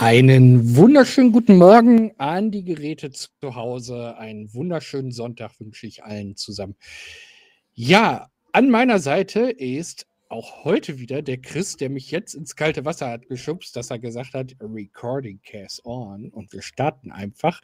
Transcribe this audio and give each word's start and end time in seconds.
Einen 0.00 0.76
wunderschönen 0.76 1.30
guten 1.30 1.58
Morgen 1.58 2.12
an 2.16 2.50
die 2.50 2.64
Geräte 2.64 3.10
zu 3.10 3.28
Hause. 3.42 4.16
Einen 4.16 4.54
wunderschönen 4.54 5.12
Sonntag 5.12 5.60
wünsche 5.60 5.86
ich 5.86 6.02
allen 6.02 6.36
zusammen. 6.36 6.74
Ja, 7.74 8.30
an 8.52 8.70
meiner 8.70 8.98
Seite 8.98 9.50
ist 9.50 10.06
auch 10.30 10.64
heute 10.64 10.98
wieder 10.98 11.20
der 11.20 11.36
Chris, 11.36 11.76
der 11.76 11.90
mich 11.90 12.10
jetzt 12.10 12.32
ins 12.32 12.56
kalte 12.56 12.86
Wasser 12.86 13.10
hat 13.10 13.28
geschubst, 13.28 13.76
dass 13.76 13.90
er 13.90 13.98
gesagt 13.98 14.32
hat, 14.32 14.56
Recording 14.62 15.38
cast 15.44 15.84
on 15.84 16.30
und 16.30 16.50
wir 16.54 16.62
starten 16.62 17.12
einfach. 17.12 17.60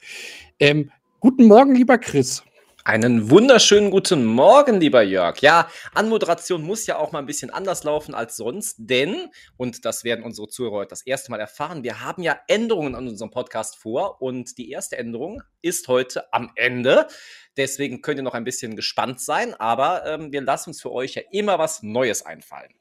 Ähm, 0.61 0.91
guten 1.21 1.47
Morgen, 1.47 1.75
lieber 1.75 1.97
Chris. 1.97 2.43
Einen 2.87 3.31
wunderschönen 3.31 3.91
guten 3.91 4.25
Morgen, 4.25 4.79
lieber 4.79 5.03
Jörg. 5.03 5.41
Ja, 5.41 5.69
Anmoderation 5.93 6.63
muss 6.63 6.87
ja 6.87 6.99
auch 6.99 7.11
mal 7.11 7.19
ein 7.19 7.27
bisschen 7.27 7.51
anders 7.51 7.83
laufen 7.83 8.15
als 8.15 8.37
sonst, 8.37 8.77
denn, 8.79 9.29
und 9.57 9.85
das 9.85 10.05
werden 10.05 10.25
unsere 10.25 10.47
Zuhörer 10.47 10.77
heute 10.77 10.91
das 10.91 11.05
erste 11.05 11.33
Mal 11.33 11.41
erfahren, 11.41 11.83
wir 11.83 12.01
haben 12.03 12.23
ja 12.23 12.39
Änderungen 12.47 12.95
an 12.95 13.09
unserem 13.09 13.33
Podcast 13.33 13.75
vor 13.75 14.23
und 14.23 14.57
die 14.57 14.71
erste 14.71 14.99
Änderung 14.99 15.43
ist 15.63 15.89
heute 15.89 16.33
am 16.33 16.53
Ende. 16.55 17.09
Deswegen 17.57 18.03
könnt 18.03 18.21
ihr 18.21 18.23
noch 18.23 18.35
ein 18.35 18.45
bisschen 18.45 18.77
gespannt 18.77 19.21
sein, 19.21 19.55
aber 19.55 20.07
ähm, 20.07 20.31
wir 20.31 20.43
lassen 20.43 20.71
uns 20.71 20.81
für 20.81 20.93
euch 20.93 21.15
ja 21.15 21.23
immer 21.33 21.59
was 21.59 21.83
Neues 21.83 22.25
einfallen. 22.25 22.73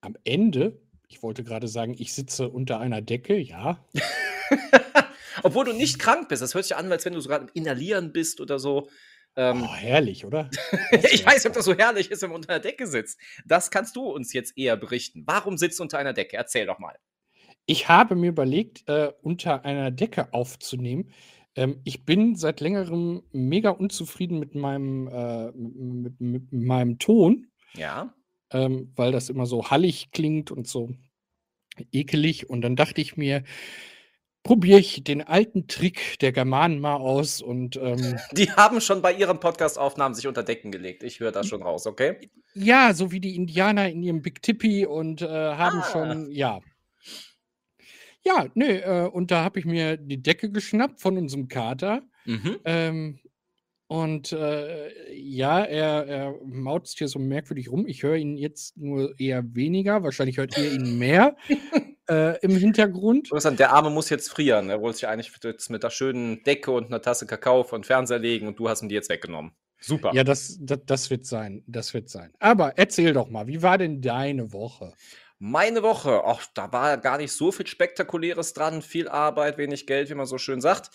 Am 0.00 0.16
Ende? 0.24 0.80
Ich 1.06 1.22
wollte 1.22 1.44
gerade 1.44 1.68
sagen, 1.68 1.94
ich 1.98 2.14
sitze 2.14 2.48
unter 2.48 2.80
einer 2.80 3.02
Decke, 3.02 3.36
ja. 3.36 3.84
Obwohl 5.42 5.66
du 5.66 5.74
nicht 5.74 5.98
krank 5.98 6.30
bist. 6.30 6.40
Das 6.40 6.54
hört 6.54 6.64
sich 6.64 6.76
an, 6.76 6.90
als 6.90 7.04
wenn 7.04 7.12
du 7.12 7.20
sogar 7.20 7.42
im 7.42 7.50
Inhalieren 7.52 8.10
bist 8.14 8.40
oder 8.40 8.58
so. 8.58 8.88
Ähm, 9.38 9.62
oh, 9.62 9.72
herrlich, 9.72 10.24
oder? 10.24 10.50
ich 10.90 11.24
weiß 11.24 11.36
nicht, 11.36 11.46
ob 11.46 11.52
das 11.52 11.64
so 11.64 11.76
herrlich 11.76 12.10
ist, 12.10 12.22
wenn 12.22 12.30
man 12.30 12.40
unter 12.40 12.54
einer 12.54 12.60
Decke 12.60 12.88
sitzt. 12.88 13.20
Das 13.46 13.70
kannst 13.70 13.94
du 13.94 14.02
uns 14.02 14.32
jetzt 14.32 14.58
eher 14.58 14.76
berichten. 14.76 15.22
Warum 15.26 15.56
sitzt 15.56 15.78
du 15.78 15.84
unter 15.84 15.96
einer 15.96 16.12
Decke? 16.12 16.36
Erzähl 16.36 16.66
doch 16.66 16.80
mal. 16.80 16.98
Ich 17.64 17.88
habe 17.88 18.16
mir 18.16 18.30
überlegt, 18.30 18.88
äh, 18.88 19.12
unter 19.22 19.64
einer 19.64 19.92
Decke 19.92 20.32
aufzunehmen. 20.32 21.12
Ähm, 21.54 21.80
ich 21.84 22.04
bin 22.04 22.34
seit 22.34 22.58
längerem 22.58 23.22
mega 23.30 23.70
unzufrieden 23.70 24.40
mit 24.40 24.56
meinem, 24.56 25.06
äh, 25.06 25.52
mit, 25.52 26.20
mit, 26.20 26.52
meinem 26.52 26.98
Ton. 26.98 27.46
Ja. 27.74 28.12
Ähm, 28.50 28.92
weil 28.96 29.12
das 29.12 29.30
immer 29.30 29.46
so 29.46 29.70
hallig 29.70 30.10
klingt 30.10 30.50
und 30.50 30.66
so 30.66 30.90
ekelig. 31.92 32.50
Und 32.50 32.62
dann 32.62 32.74
dachte 32.74 33.00
ich 33.00 33.16
mir, 33.16 33.44
probiere 34.48 34.80
ich 34.80 35.04
den 35.04 35.20
alten 35.20 35.68
Trick 35.68 36.18
der 36.20 36.32
Germanen 36.32 36.80
mal 36.80 36.96
aus 36.96 37.42
und 37.42 37.76
ähm, 37.76 38.18
Die 38.32 38.50
haben 38.50 38.80
schon 38.80 39.02
bei 39.02 39.12
ihren 39.12 39.40
Podcast-Aufnahmen 39.40 40.14
sich 40.14 40.26
unter 40.26 40.42
Decken 40.42 40.72
gelegt. 40.72 41.02
Ich 41.02 41.20
höre 41.20 41.32
da 41.32 41.44
schon 41.44 41.62
raus, 41.62 41.86
okay? 41.86 42.30
Ja, 42.54 42.94
so 42.94 43.12
wie 43.12 43.20
die 43.20 43.36
Indianer 43.36 43.90
in 43.90 44.02
ihrem 44.02 44.22
Big 44.22 44.40
Tippi 44.40 44.86
und 44.86 45.20
äh, 45.20 45.26
haben 45.26 45.80
ah. 45.80 45.88
schon, 45.92 46.30
ja. 46.30 46.60
Ja, 48.24 48.46
nö, 48.54 48.64
äh, 48.64 49.10
und 49.12 49.30
da 49.30 49.44
habe 49.44 49.58
ich 49.58 49.66
mir 49.66 49.98
die 49.98 50.22
Decke 50.22 50.50
geschnappt 50.50 51.02
von 51.02 51.18
unserem 51.18 51.48
Kater. 51.48 52.00
Mhm. 52.24 52.56
Ähm, 52.64 53.18
und 53.86 54.32
äh, 54.32 55.14
ja, 55.14 55.62
er, 55.62 56.06
er 56.06 56.34
mautzt 56.46 56.96
hier 56.96 57.08
so 57.08 57.18
merkwürdig 57.18 57.70
rum. 57.70 57.86
Ich 57.86 58.02
höre 58.02 58.16
ihn 58.16 58.38
jetzt 58.38 58.78
nur 58.78 59.12
eher 59.20 59.44
weniger. 59.54 60.02
Wahrscheinlich 60.02 60.38
hört 60.38 60.56
ihr 60.56 60.72
ihn 60.72 60.98
mehr. 60.98 61.36
äh, 62.08 62.38
im 62.40 62.56
Hintergrund. 62.56 63.30
Der 63.32 63.72
Arme 63.72 63.90
muss 63.90 64.10
jetzt 64.10 64.30
frieren. 64.30 64.70
Er 64.70 64.80
wollte 64.80 64.98
sich 64.98 65.08
eigentlich 65.08 65.32
jetzt 65.42 65.70
mit 65.70 65.82
der 65.82 65.90
schönen 65.90 66.42
Decke 66.42 66.70
und 66.70 66.86
einer 66.86 67.02
Tasse 67.02 67.26
Kakao 67.26 67.64
von 67.64 67.84
Fernseher 67.84 68.18
legen 68.18 68.46
und 68.46 68.58
du 68.58 68.68
hast 68.68 68.82
ihm 68.82 68.88
die 68.88 68.94
jetzt 68.94 69.10
weggenommen. 69.10 69.52
Super. 69.80 70.12
Ja, 70.12 70.24
das, 70.24 70.58
das, 70.60 70.80
das 70.86 71.10
wird 71.10 71.26
sein. 71.26 71.62
Das 71.66 71.94
wird 71.94 72.08
sein. 72.08 72.32
Aber 72.40 72.76
erzähl 72.76 73.12
doch 73.12 73.28
mal, 73.28 73.46
wie 73.46 73.62
war 73.62 73.78
denn 73.78 74.02
deine 74.02 74.52
Woche? 74.52 74.92
Meine 75.38 75.84
Woche, 75.84 76.22
ach, 76.24 76.46
da 76.54 76.72
war 76.72 76.96
gar 76.96 77.16
nicht 77.18 77.32
so 77.32 77.52
viel 77.52 77.66
Spektakuläres 77.66 78.54
dran. 78.54 78.82
Viel 78.82 79.08
Arbeit, 79.08 79.56
wenig 79.56 79.86
Geld, 79.86 80.10
wie 80.10 80.14
man 80.14 80.26
so 80.26 80.38
schön 80.38 80.60
sagt. 80.60 80.90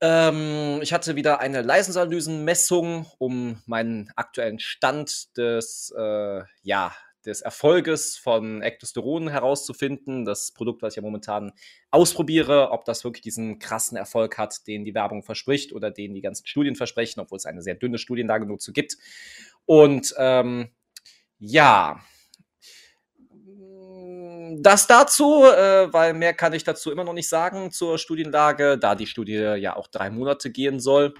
Ähm, 0.00 0.78
ich 0.80 0.92
hatte 0.92 1.16
wieder 1.16 1.40
eine 1.40 1.62
Leistungsanalysenmessung, 1.62 3.06
um 3.18 3.60
meinen 3.66 4.12
aktuellen 4.14 4.60
Stand 4.60 5.36
des, 5.36 5.92
äh, 5.98 6.42
ja, 6.62 6.94
des 7.26 7.40
Erfolges 7.40 8.16
von 8.16 8.62
Ectosteron 8.62 9.28
herauszufinden. 9.28 10.24
Das 10.24 10.52
Produkt, 10.52 10.82
was 10.82 10.92
ich 10.92 10.96
ja 10.96 11.02
momentan 11.02 11.52
ausprobiere, 11.90 12.70
ob 12.70 12.84
das 12.84 13.04
wirklich 13.04 13.22
diesen 13.22 13.58
krassen 13.58 13.96
Erfolg 13.96 14.38
hat, 14.38 14.66
den 14.66 14.84
die 14.84 14.94
Werbung 14.94 15.22
verspricht 15.22 15.72
oder 15.72 15.90
den 15.90 16.14
die 16.14 16.20
ganzen 16.20 16.46
Studien 16.46 16.76
versprechen, 16.76 17.20
obwohl 17.20 17.36
es 17.36 17.46
eine 17.46 17.62
sehr 17.62 17.74
dünne 17.74 17.98
Studienlage 17.98 18.46
nur 18.46 18.58
zu 18.58 18.72
gibt. 18.72 18.96
Und 19.66 20.14
ähm, 20.18 20.70
ja, 21.38 22.00
das 24.60 24.86
dazu, 24.86 25.44
äh, 25.44 25.92
weil 25.92 26.14
mehr 26.14 26.34
kann 26.34 26.52
ich 26.52 26.64
dazu 26.64 26.90
immer 26.90 27.04
noch 27.04 27.12
nicht 27.12 27.28
sagen 27.28 27.70
zur 27.70 27.98
Studienlage, 27.98 28.78
da 28.78 28.94
die 28.94 29.06
Studie 29.06 29.34
ja 29.34 29.76
auch 29.76 29.88
drei 29.88 30.10
Monate 30.10 30.50
gehen 30.50 30.80
soll. 30.80 31.14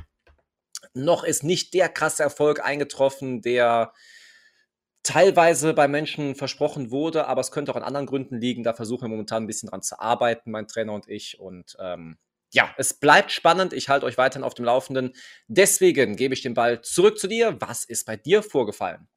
Noch 0.95 1.25
ist 1.25 1.45
nicht 1.45 1.75
der 1.75 1.89
krasse 1.89 2.23
Erfolg 2.23 2.65
eingetroffen, 2.65 3.43
der 3.43 3.93
teilweise 5.03 5.75
bei 5.75 5.89
Menschen 5.89 6.35
versprochen 6.35 6.91
wurde, 6.91 7.27
aber 7.27 7.41
es 7.41 7.51
könnte 7.51 7.73
auch 7.73 7.77
an 7.77 7.83
anderen 7.83 8.07
Gründen 8.07 8.39
liegen. 8.39 8.63
Da 8.63 8.75
versuchen 8.75 9.03
wir 9.03 9.09
momentan 9.09 9.45
ein 9.45 9.47
bisschen 9.47 9.71
dran 9.71 9.83
zu 9.83 9.99
arbeiten, 10.01 10.51
mein 10.51 10.69
Trainer 10.69 10.93
und 10.93 11.09
ich. 11.09 11.41
Und 11.41 11.77
ähm, 11.81 12.19
ja, 12.51 12.75
es 12.77 12.95
bleibt 12.95 13.33
spannend. 13.33 13.73
Ich 13.73 13.89
halte 13.89 14.07
euch 14.07 14.19
weiterhin 14.19 14.45
auf 14.45 14.55
dem 14.55 14.65
Laufenden. 14.65 15.13
Deswegen 15.47 16.17
gebe 16.17 16.35
ich 16.35 16.43
den 16.43 16.55
Ball 16.55 16.83
zurück 16.83 17.19
zu 17.19 17.27
dir. 17.27 17.57
Was 17.61 17.85
ist 17.85 18.07
bei 18.07 18.17
dir 18.17 18.43
vorgefallen? 18.43 19.09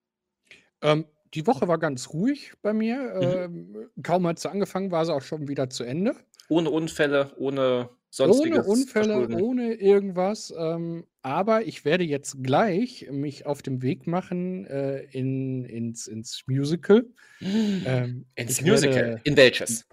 Ähm, 0.81 1.05
die 1.33 1.47
Woche 1.47 1.67
war 1.67 1.77
ganz 1.77 2.09
ruhig 2.09 2.53
bei 2.61 2.73
mir. 2.73 2.97
Mhm. 2.97 3.75
Ähm, 3.75 3.89
kaum 4.03 4.27
hat 4.27 4.39
sie 4.39 4.49
angefangen, 4.49 4.91
war 4.91 5.05
sie 5.05 5.13
auch 5.13 5.21
schon 5.21 5.47
wieder 5.47 5.69
zu 5.69 5.83
Ende. 5.83 6.15
Ohne 6.49 6.69
Unfälle, 6.69 7.33
ohne 7.37 7.89
sonstiges. 8.11 8.59
Ohne 8.59 8.67
Unfälle, 8.67 9.27
ohne 9.41 9.73
irgendwas. 9.73 10.53
Ähm, 10.55 11.05
aber 11.23 11.65
ich 11.65 11.83
werde 11.85 12.03
jetzt 12.03 12.43
gleich 12.43 13.07
mich 13.11 13.45
auf 13.45 13.61
dem 13.63 13.81
Weg 13.81 14.05
machen 14.05 14.65
äh, 14.67 15.03
in, 15.11 15.65
ins, 15.65 16.07
ins 16.07 16.43
Musical. 16.45 17.05
Ähm, 17.41 18.25
ins 18.35 18.61
Musical? 18.61 18.95
Werde, 18.95 19.21
in 19.23 19.37
welches? 19.37 19.87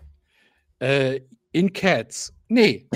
Äh, 0.80 1.20
in 1.52 1.72
Cats. 1.72 2.34
Nee. 2.48 2.88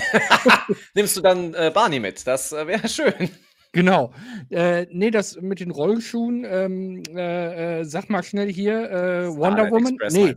Nimmst 0.93 1.17
du 1.17 1.21
dann 1.21 1.53
äh, 1.53 1.71
Barney 1.73 1.99
mit? 1.99 2.25
Das 2.27 2.51
äh, 2.51 2.67
wäre 2.67 2.87
schön. 2.87 3.29
Genau. 3.71 4.13
Äh, 4.49 4.85
nee, 4.91 5.09
das 5.09 5.41
mit 5.41 5.59
den 5.59 5.71
Rollschuhen, 5.71 6.45
ähm, 6.47 7.03
äh, 7.15 7.79
äh, 7.79 7.83
sag 7.85 8.09
mal 8.09 8.21
schnell 8.21 8.51
hier, 8.51 8.91
äh, 8.91 9.35
Wonder 9.35 9.71
Woman. 9.71 9.93
Express 9.99 10.13
nee, 10.13 10.35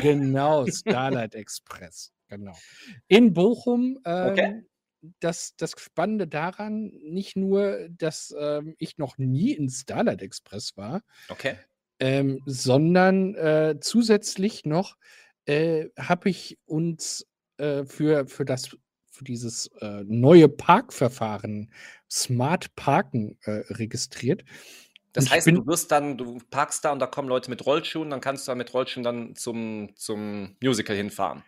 genau, 0.00 0.66
Starlight 0.68 1.36
Express. 1.36 2.10
Genau. 2.38 2.56
In 3.08 3.34
Bochum. 3.34 3.98
Ähm, 4.04 4.30
okay. 4.30 4.62
Das, 5.20 5.54
das 5.56 5.72
Spannende 5.76 6.28
daran, 6.28 6.92
nicht 7.02 7.36
nur, 7.36 7.88
dass 7.90 8.32
ähm, 8.38 8.76
ich 8.78 8.98
noch 8.98 9.18
nie 9.18 9.50
in 9.52 9.68
Starlight 9.68 10.22
Express 10.22 10.76
war, 10.76 11.02
okay. 11.28 11.56
ähm, 11.98 12.40
sondern 12.46 13.34
äh, 13.34 13.78
zusätzlich 13.80 14.64
noch 14.64 14.96
äh, 15.44 15.88
habe 15.98 16.28
ich 16.30 16.56
uns 16.66 17.26
äh, 17.56 17.84
für, 17.84 18.28
für 18.28 18.44
das 18.44 18.76
für 19.10 19.24
dieses 19.24 19.66
äh, 19.80 20.04
neue 20.06 20.48
Parkverfahren 20.48 21.72
Smart 22.08 22.74
Parken 22.76 23.36
äh, 23.42 23.64
registriert. 23.70 24.44
Das 25.12 25.30
heißt, 25.30 25.46
bin, 25.46 25.56
du 25.56 25.66
wirst 25.66 25.90
dann, 25.90 26.16
du 26.16 26.38
parkst 26.50 26.84
da 26.84 26.92
und 26.92 27.00
da 27.00 27.06
kommen 27.06 27.28
Leute 27.28 27.50
mit 27.50 27.66
Rollschuhen, 27.66 28.08
dann 28.08 28.20
kannst 28.20 28.46
du 28.46 28.52
da 28.52 28.54
mit 28.54 28.72
Rollschuhen 28.72 29.02
dann 29.02 29.34
zum, 29.34 29.90
zum 29.96 30.56
Musical 30.62 30.96
hinfahren. 30.96 31.42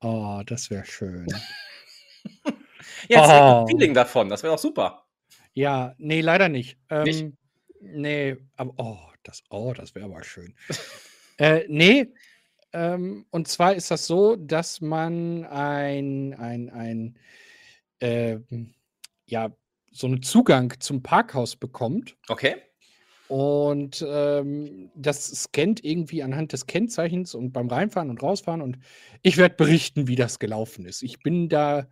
Oh, 0.00 0.42
das 0.46 0.70
wäre 0.70 0.84
schön. 0.84 1.26
Jetzt 3.08 3.28
oh. 3.28 3.62
ein 3.62 3.66
Feeling 3.68 3.94
davon, 3.94 4.28
das 4.28 4.42
wäre 4.42 4.54
doch 4.54 4.60
super. 4.60 5.06
Ja, 5.54 5.94
nee, 5.98 6.20
leider 6.20 6.48
nicht. 6.48 6.78
Ähm, 6.90 7.04
nicht? 7.04 7.26
Nee, 7.80 8.36
aber 8.56 8.74
oh, 8.76 8.98
das, 9.22 9.42
oh, 9.50 9.72
das 9.72 9.94
wäre 9.94 10.06
aber 10.06 10.22
schön. 10.24 10.54
äh, 11.38 11.64
nee, 11.68 12.12
ähm, 12.72 13.26
und 13.30 13.48
zwar 13.48 13.74
ist 13.74 13.90
das 13.90 14.06
so, 14.06 14.36
dass 14.36 14.80
man 14.80 15.44
ein, 15.44 16.34
ein, 16.34 16.70
ein 16.70 17.18
äh, 18.00 18.38
ja, 19.26 19.50
so 19.90 20.06
einen 20.06 20.22
Zugang 20.22 20.74
zum 20.80 21.02
Parkhaus 21.02 21.56
bekommt. 21.56 22.16
Okay. 22.28 22.56
Und 23.28 24.04
ähm, 24.08 24.90
das 24.94 25.26
scannt 25.26 25.84
irgendwie 25.84 26.22
anhand 26.22 26.52
des 26.52 26.66
Kennzeichens 26.66 27.34
und 27.34 27.52
beim 27.52 27.68
Reinfahren 27.68 28.10
und 28.10 28.22
Rausfahren. 28.22 28.62
Und 28.62 28.78
ich 29.22 29.36
werde 29.36 29.56
berichten, 29.56 30.06
wie 30.06 30.16
das 30.16 30.38
gelaufen 30.38 30.84
ist. 30.86 31.02
Ich 31.02 31.20
bin 31.20 31.48
da 31.48 31.88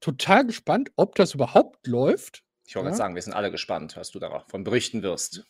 total 0.00 0.46
gespannt, 0.46 0.90
ob 0.96 1.14
das 1.16 1.34
überhaupt 1.34 1.86
läuft. 1.86 2.44
Ich 2.66 2.76
wollte 2.76 2.90
ja? 2.90 2.94
sagen, 2.94 3.14
wir 3.14 3.22
sind 3.22 3.32
alle 3.32 3.50
gespannt, 3.50 3.96
was 3.96 4.10
du 4.10 4.18
davon 4.18 4.64
berichten 4.64 5.02
wirst. 5.02 5.44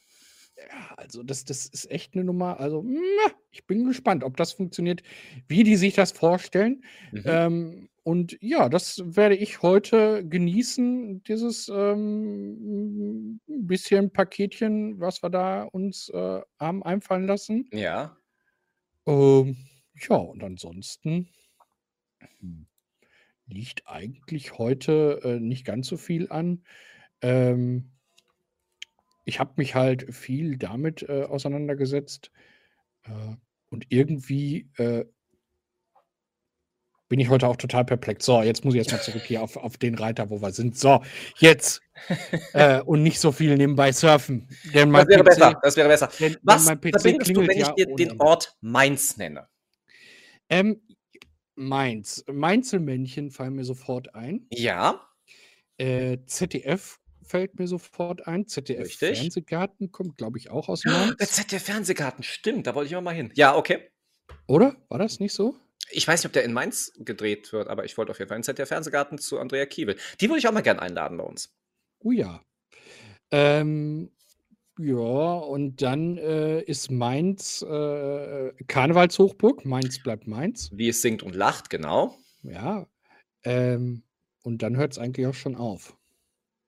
Ja, 0.57 0.95
also 0.97 1.23
das, 1.23 1.45
das 1.45 1.67
ist 1.67 1.91
echt 1.91 2.15
eine 2.15 2.25
Nummer. 2.25 2.59
Also, 2.61 2.85
ich 3.51 3.67
bin 3.67 3.87
gespannt, 3.87 4.25
ob 4.25 4.37
das 4.37 4.53
funktioniert, 4.53 5.03
wie 5.49 5.65
die 5.65 5.77
sich 5.77 5.95
das 5.95 6.13
vorstellen. 6.13 6.83
Mhm. 7.13 7.23
Ähm, 7.27 7.89
und 8.07 8.39
ja, 8.41 8.69
das 8.69 9.03
werde 9.05 9.35
ich 9.35 9.63
heute 9.63 10.25
genießen, 10.25 11.25
dieses 11.25 11.69
ähm, 11.69 13.41
bisschen 13.49 14.13
Paketchen, 14.13 15.01
was 15.01 15.25
wir 15.25 15.29
da 15.29 15.65
uns 15.65 16.09
äh, 16.11 16.41
haben 16.61 16.85
einfallen 16.85 17.27
lassen. 17.27 17.69
Ja. 17.73 18.17
Ähm, 19.07 19.57
ja, 20.09 20.15
und 20.15 20.45
ansonsten. 20.45 21.29
Liegt 23.47 23.89
eigentlich 23.89 24.57
heute 24.57 25.21
äh, 25.25 25.41
nicht 25.41 25.65
ganz 25.65 25.89
so 25.89 25.97
viel 25.97 26.31
an. 26.31 26.63
Ähm, 27.23 27.91
ich 29.25 29.41
habe 29.41 29.55
mich 29.57 29.75
halt 29.75 30.15
viel 30.15 30.59
damit 30.59 31.03
äh, 31.09 31.25
auseinandergesetzt. 31.25 32.31
Äh, 33.03 33.35
und 33.69 33.87
irgendwie 33.89 34.71
äh, 34.77 35.07
bin 37.09 37.21
ich 37.21 37.29
heute 37.29 37.47
auch 37.47 37.57
total 37.57 37.85
perplex. 37.85 38.25
So, 38.25 38.43
jetzt 38.43 38.65
muss 38.65 38.75
ich 38.75 38.79
erstmal 38.79 39.03
zurück 39.03 39.23
hier 39.23 39.43
auf, 39.43 39.57
auf 39.57 39.77
den 39.77 39.95
Reiter, 39.95 40.31
wo 40.31 40.41
wir 40.41 40.53
sind. 40.53 40.79
So, 40.79 41.03
jetzt. 41.39 41.83
äh, 42.53 42.81
und 42.83 43.03
nicht 43.03 43.21
so 43.21 43.33
viel 43.33 43.57
nebenbei 43.57 43.93
surfen. 43.93 44.49
Denn 44.75 44.93
das 44.93 45.09
wäre 45.09 45.23
PC, 45.23 45.27
besser. 45.27 45.61
Das 45.63 45.77
wäre 45.77 45.89
besser. 45.89 46.11
Denn, 46.21 46.37
Was 46.43 46.67
denn 46.67 46.79
verbindest 46.79 47.37
du, 47.37 47.47
wenn 47.47 47.59
ich 47.59 47.69
dir 47.69 47.87
den 47.95 48.21
Ort 48.21 48.57
Mainz 48.61 49.17
nenne? 49.17 49.49
Ähm, 50.49 50.83
Mainz. 51.55 52.25
Mainzelmännchen 52.31 53.31
fallen 53.31 53.55
mir 53.55 53.65
sofort 53.65 54.15
ein. 54.15 54.47
Ja. 54.51 55.01
Äh, 55.79 56.19
ZDF 56.27 56.99
fällt 57.23 57.59
mir 57.59 57.67
sofort 57.67 58.27
ein. 58.27 58.47
ZDF. 58.47 58.95
Fernsehgarten 58.95 59.91
kommt, 59.91 60.17
glaube 60.19 60.39
ich, 60.39 60.51
auch 60.51 60.69
aus 60.69 60.85
Mainz. 60.85 61.17
Der 61.19 61.29
ZDF 61.29 61.63
Fernsehgarten, 61.63 62.23
stimmt, 62.23 62.67
da 62.67 62.75
wollte 62.75 62.89
ich 62.89 62.97
auch 62.97 63.03
mal 63.03 63.15
hin. 63.15 63.33
Ja, 63.35 63.57
okay. 63.57 63.91
Oder? 64.47 64.77
War 64.89 64.99
das 64.99 65.19
nicht 65.19 65.33
so? 65.33 65.57
Ich 65.91 66.07
weiß 66.07 66.21
nicht, 66.21 66.27
ob 66.27 66.33
der 66.33 66.45
in 66.45 66.53
Mainz 66.53 66.93
gedreht 66.99 67.53
wird, 67.53 67.69
aber 67.69 67.85
ich 67.85 67.97
wollte 67.97 68.11
auf 68.11 68.19
jeden 68.19 68.29
Fall 68.29 68.39
in 68.39 68.43
ZDF 68.43 68.69
Fernsehgarten 68.69 69.19
zu 69.19 69.39
Andrea 69.39 69.67
Kiewel. 69.67 69.97
Die 70.21 70.29
würde 70.29 70.39
ich 70.39 70.49
auch 70.49 70.53
mal 70.53 70.63
gerne 70.63 70.83
einladen 70.83 71.19
bei 71.19 71.25
uns. 71.25 71.55
Oh 72.01 72.11
ja. 72.11 72.43
Ähm, 73.31 74.11
ja, 74.79 74.95
und 74.95 75.81
dann 75.81 76.19
äh, 76.19 76.61
ist 76.61 76.91
Mainz 76.91 77.63
äh, 77.63 78.53
Karnevalshochburg. 78.67 79.65
Mainz 79.65 80.03
bleibt 80.03 80.27
Mainz. 80.27 80.71
Wie 80.73 80.89
es 80.89 81.01
singt 81.01 81.23
und 81.23 81.35
lacht, 81.35 81.71
genau. 81.71 82.19
Ja. 82.43 82.87
Ähm, 83.43 84.03
und 84.43 84.63
dann 84.63 84.77
hört 84.77 84.93
es 84.93 84.99
eigentlich 84.99 85.27
auch 85.27 85.35
schon 85.35 85.57
auf. 85.57 85.97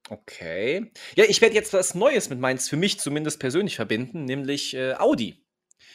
Okay. 0.08 0.90
Ja, 1.16 1.24
ich 1.28 1.42
werde 1.42 1.54
jetzt 1.54 1.72
was 1.74 1.94
Neues 1.94 2.30
mit 2.30 2.40
Mainz 2.40 2.68
für 2.68 2.76
mich 2.76 2.98
zumindest 2.98 3.40
persönlich 3.40 3.76
verbinden, 3.76 4.24
nämlich 4.24 4.74
äh, 4.74 4.94
Audi. 4.94 5.44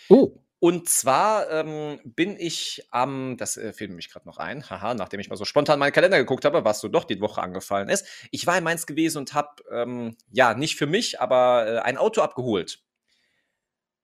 Oh. 0.07 0.42
Und 0.63 0.87
zwar 0.87 1.51
ähm, 1.51 1.99
bin 2.05 2.37
ich 2.39 2.87
am, 2.89 3.35
das 3.35 3.57
äh, 3.57 3.73
fällt 3.73 3.91
mich 3.91 4.09
gerade 4.09 4.25
noch 4.25 4.37
ein, 4.37 4.69
haha, 4.69 4.93
nachdem 4.93 5.19
ich 5.19 5.29
mal 5.29 5.35
so 5.35 5.43
spontan 5.43 5.77
meinen 5.77 5.91
Kalender 5.91 6.17
geguckt 6.17 6.45
habe, 6.45 6.63
was 6.63 6.79
so 6.79 6.87
doch 6.87 7.03
die 7.03 7.19
Woche 7.19 7.41
angefallen 7.41 7.89
ist. 7.89 8.07
Ich 8.31 8.47
war 8.47 8.57
in 8.57 8.63
Mainz 8.63 8.85
gewesen 8.85 9.17
und 9.17 9.33
habe, 9.33 9.61
ähm, 9.69 10.15
ja, 10.31 10.53
nicht 10.53 10.77
für 10.77 10.85
mich, 10.85 11.19
aber 11.19 11.67
äh, 11.67 11.79
ein 11.79 11.97
Auto 11.97 12.21
abgeholt. 12.21 12.81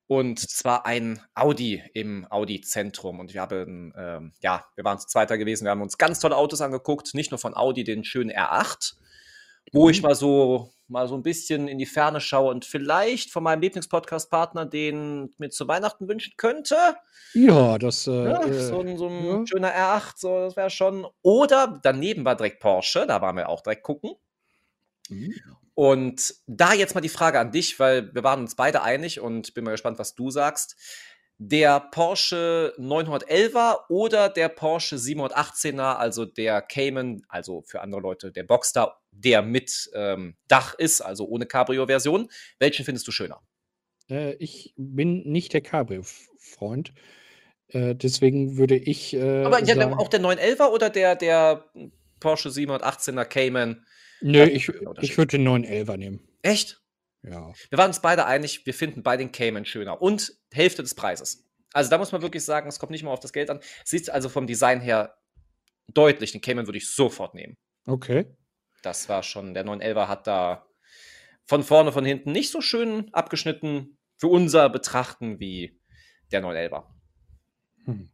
Und 0.06 0.38
zwar 0.38 0.84
ein 0.84 1.22
Audi 1.34 1.82
im 1.94 2.26
Audi-Zentrum. 2.30 3.20
Und 3.20 3.32
wir 3.32 3.40
haben, 3.40 3.94
ähm, 3.96 4.34
ja, 4.42 4.66
wir 4.74 4.84
waren 4.84 4.98
zu 4.98 5.06
zweiter 5.06 5.38
gewesen, 5.38 5.64
wir 5.64 5.70
haben 5.70 5.80
uns 5.80 5.96
ganz 5.96 6.20
tolle 6.20 6.36
Autos 6.36 6.60
angeguckt, 6.60 7.14
nicht 7.14 7.30
nur 7.30 7.38
von 7.38 7.54
Audi 7.54 7.84
den 7.84 8.04
schönen 8.04 8.30
R8, 8.30 8.96
wo 9.72 9.88
ich 9.88 10.02
mhm. 10.02 10.08
mal 10.08 10.14
so 10.14 10.70
mal 10.90 11.08
so 11.08 11.14
ein 11.14 11.22
bisschen 11.22 11.68
in 11.68 11.78
die 11.78 11.86
Ferne 11.86 12.20
schaue 12.20 12.50
und 12.50 12.64
vielleicht 12.64 13.30
von 13.30 13.44
meinem 13.44 13.60
Lieblingspodcast-Partner 13.62 14.66
den 14.66 15.32
mir 15.38 15.50
zu 15.50 15.68
Weihnachten 15.68 16.08
wünschen 16.08 16.34
könnte. 16.36 16.76
Ja, 17.32 17.78
das 17.78 18.06
äh, 18.06 18.24
ja, 18.24 18.42
äh, 18.42 18.52
so, 18.60 18.80
ein, 18.80 18.98
so 18.98 19.06
ein 19.06 19.24
ja. 19.24 19.46
schöner 19.46 19.72
R8, 19.72 20.12
so 20.16 20.40
das 20.40 20.56
wäre 20.56 20.70
schon. 20.70 21.06
Oder 21.22 21.80
daneben 21.82 22.24
war 22.24 22.36
direkt 22.36 22.60
Porsche, 22.60 23.06
da 23.06 23.22
waren 23.22 23.36
wir 23.36 23.48
auch 23.48 23.62
direkt 23.62 23.84
gucken. 23.84 24.14
Mhm. 25.08 25.34
Und 25.74 26.34
da 26.46 26.74
jetzt 26.74 26.94
mal 26.94 27.00
die 27.00 27.08
Frage 27.08 27.38
an 27.38 27.52
dich, 27.52 27.78
weil 27.78 28.12
wir 28.12 28.24
waren 28.24 28.40
uns 28.40 28.56
beide 28.56 28.82
einig 28.82 29.20
und 29.20 29.54
bin 29.54 29.64
mal 29.64 29.70
gespannt, 29.70 29.98
was 29.98 30.14
du 30.14 30.30
sagst 30.30 30.76
der 31.42 31.80
Porsche 31.80 32.74
911er 32.76 33.88
oder 33.88 34.28
der 34.28 34.50
Porsche 34.50 34.96
718er, 34.96 35.94
also 35.96 36.26
der 36.26 36.60
Cayman, 36.60 37.22
also 37.30 37.62
für 37.62 37.80
andere 37.80 38.02
Leute 38.02 38.30
der 38.30 38.42
Boxster, 38.42 38.98
der 39.10 39.40
mit 39.40 39.90
ähm, 39.94 40.36
Dach 40.48 40.74
ist, 40.74 41.00
also 41.00 41.26
ohne 41.26 41.46
Cabrio-Version. 41.46 42.28
Welchen 42.58 42.84
findest 42.84 43.08
du 43.08 43.12
schöner? 43.12 43.40
Äh, 44.10 44.34
ich 44.34 44.74
bin 44.76 45.22
nicht 45.30 45.54
der 45.54 45.62
Cabrio-Freund. 45.62 46.92
Äh, 47.68 47.94
deswegen 47.94 48.58
würde 48.58 48.76
ich. 48.76 49.14
Äh, 49.14 49.44
Aber 49.44 49.60
ja, 49.60 49.74
sagen, 49.76 49.94
auch 49.94 50.08
der 50.08 50.20
911er 50.20 50.68
oder 50.68 50.90
der, 50.90 51.16
der 51.16 51.64
Porsche 52.20 52.50
718er 52.50 53.24
Cayman? 53.24 53.86
Nö, 54.20 54.44
ich, 54.44 54.70
ich 55.00 55.16
würde 55.16 55.38
den 55.38 55.48
911er 55.48 55.96
nehmen. 55.96 56.20
Echt? 56.42 56.79
Ja. 57.22 57.52
Wir 57.68 57.78
waren 57.78 57.88
uns 57.88 58.00
beide 58.00 58.26
einig, 58.26 58.64
wir 58.64 58.74
finden 58.74 59.02
bei 59.02 59.16
den 59.16 59.32
Cayman 59.32 59.64
schöner 59.64 60.00
und 60.00 60.32
Hälfte 60.52 60.82
des 60.82 60.94
Preises. 60.94 61.46
Also 61.72 61.90
da 61.90 61.98
muss 61.98 62.12
man 62.12 62.22
wirklich 62.22 62.44
sagen, 62.44 62.68
es 62.68 62.78
kommt 62.78 62.92
nicht 62.92 63.02
mal 63.02 63.12
auf 63.12 63.20
das 63.20 63.32
Geld 63.32 63.50
an. 63.50 63.60
Sieht 63.84 64.10
also 64.10 64.28
vom 64.28 64.46
Design 64.46 64.80
her 64.80 65.16
deutlich. 65.88 66.32
Den 66.32 66.40
Cayman 66.40 66.66
würde 66.66 66.78
ich 66.78 66.90
sofort 66.90 67.34
nehmen. 67.34 67.56
Okay. 67.86 68.26
Das 68.82 69.08
war 69.08 69.22
schon, 69.22 69.54
der 69.54 69.64
911er 69.66 70.08
hat 70.08 70.26
da 70.26 70.66
von 71.46 71.62
vorne, 71.62 71.92
von 71.92 72.04
hinten 72.04 72.32
nicht 72.32 72.50
so 72.50 72.60
schön 72.60 73.12
abgeschnitten 73.12 73.98
für 74.16 74.28
unser 74.28 74.68
Betrachten 74.70 75.38
wie 75.40 75.80
der 76.32 76.42
911er. 76.42 76.84
Hm. 77.84 78.10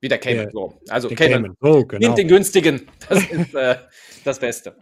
Wie 0.00 0.08
der 0.08 0.18
Cayman. 0.18 0.44
Der, 0.44 0.52
so. 0.52 0.80
Also 0.88 1.08
Cayman. 1.08 1.42
Cayman. 1.42 1.56
Oh, 1.60 1.84
genau. 1.84 2.06
Nimmt 2.06 2.18
den 2.18 2.28
günstigen. 2.28 2.88
Das 3.08 3.24
ist 3.30 3.54
äh, 3.54 3.78
das 4.24 4.38
Beste. 4.38 4.76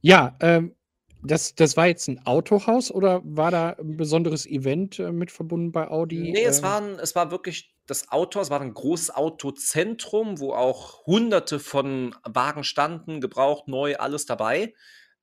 Ja, 0.00 0.36
ähm, 0.40 0.74
das, 1.22 1.54
das 1.54 1.76
war 1.76 1.86
jetzt 1.86 2.08
ein 2.08 2.24
Autohaus 2.26 2.90
oder 2.90 3.20
war 3.24 3.50
da 3.50 3.70
ein 3.70 3.96
besonderes 3.96 4.46
Event 4.46 4.98
äh, 4.98 5.10
mit 5.10 5.30
verbunden 5.30 5.72
bei 5.72 5.88
Audi? 5.88 6.30
Nee, 6.32 6.44
es, 6.44 6.58
ähm 6.58 6.64
war, 6.64 6.82
es 7.00 7.14
war 7.14 7.30
wirklich 7.30 7.74
das 7.86 8.10
Auto, 8.12 8.40
es 8.40 8.50
war 8.50 8.60
ein 8.60 8.74
großes 8.74 9.10
Autozentrum, 9.10 10.38
wo 10.38 10.52
auch 10.52 11.06
hunderte 11.06 11.58
von 11.58 12.14
Wagen 12.24 12.62
standen, 12.62 13.20
gebraucht, 13.20 13.66
neu, 13.66 13.96
alles 13.96 14.26
dabei. 14.26 14.74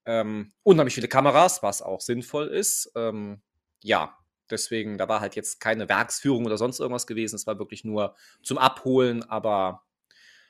Ähm, 0.05 0.53
unheimlich 0.63 0.95
viele 0.95 1.07
Kameras, 1.07 1.63
was 1.63 1.81
auch 1.81 2.01
sinnvoll 2.01 2.47
ist. 2.47 2.91
Ähm, 2.95 3.41
ja, 3.81 4.17
deswegen, 4.49 4.97
da 4.97 5.07
war 5.07 5.21
halt 5.21 5.35
jetzt 5.35 5.59
keine 5.59 5.87
Werksführung 5.87 6.45
oder 6.45 6.57
sonst 6.57 6.79
irgendwas 6.79 7.07
gewesen. 7.07 7.35
Es 7.35 7.47
war 7.47 7.57
wirklich 7.57 7.85
nur 7.85 8.15
zum 8.43 8.57
Abholen, 8.57 9.23
aber 9.23 9.83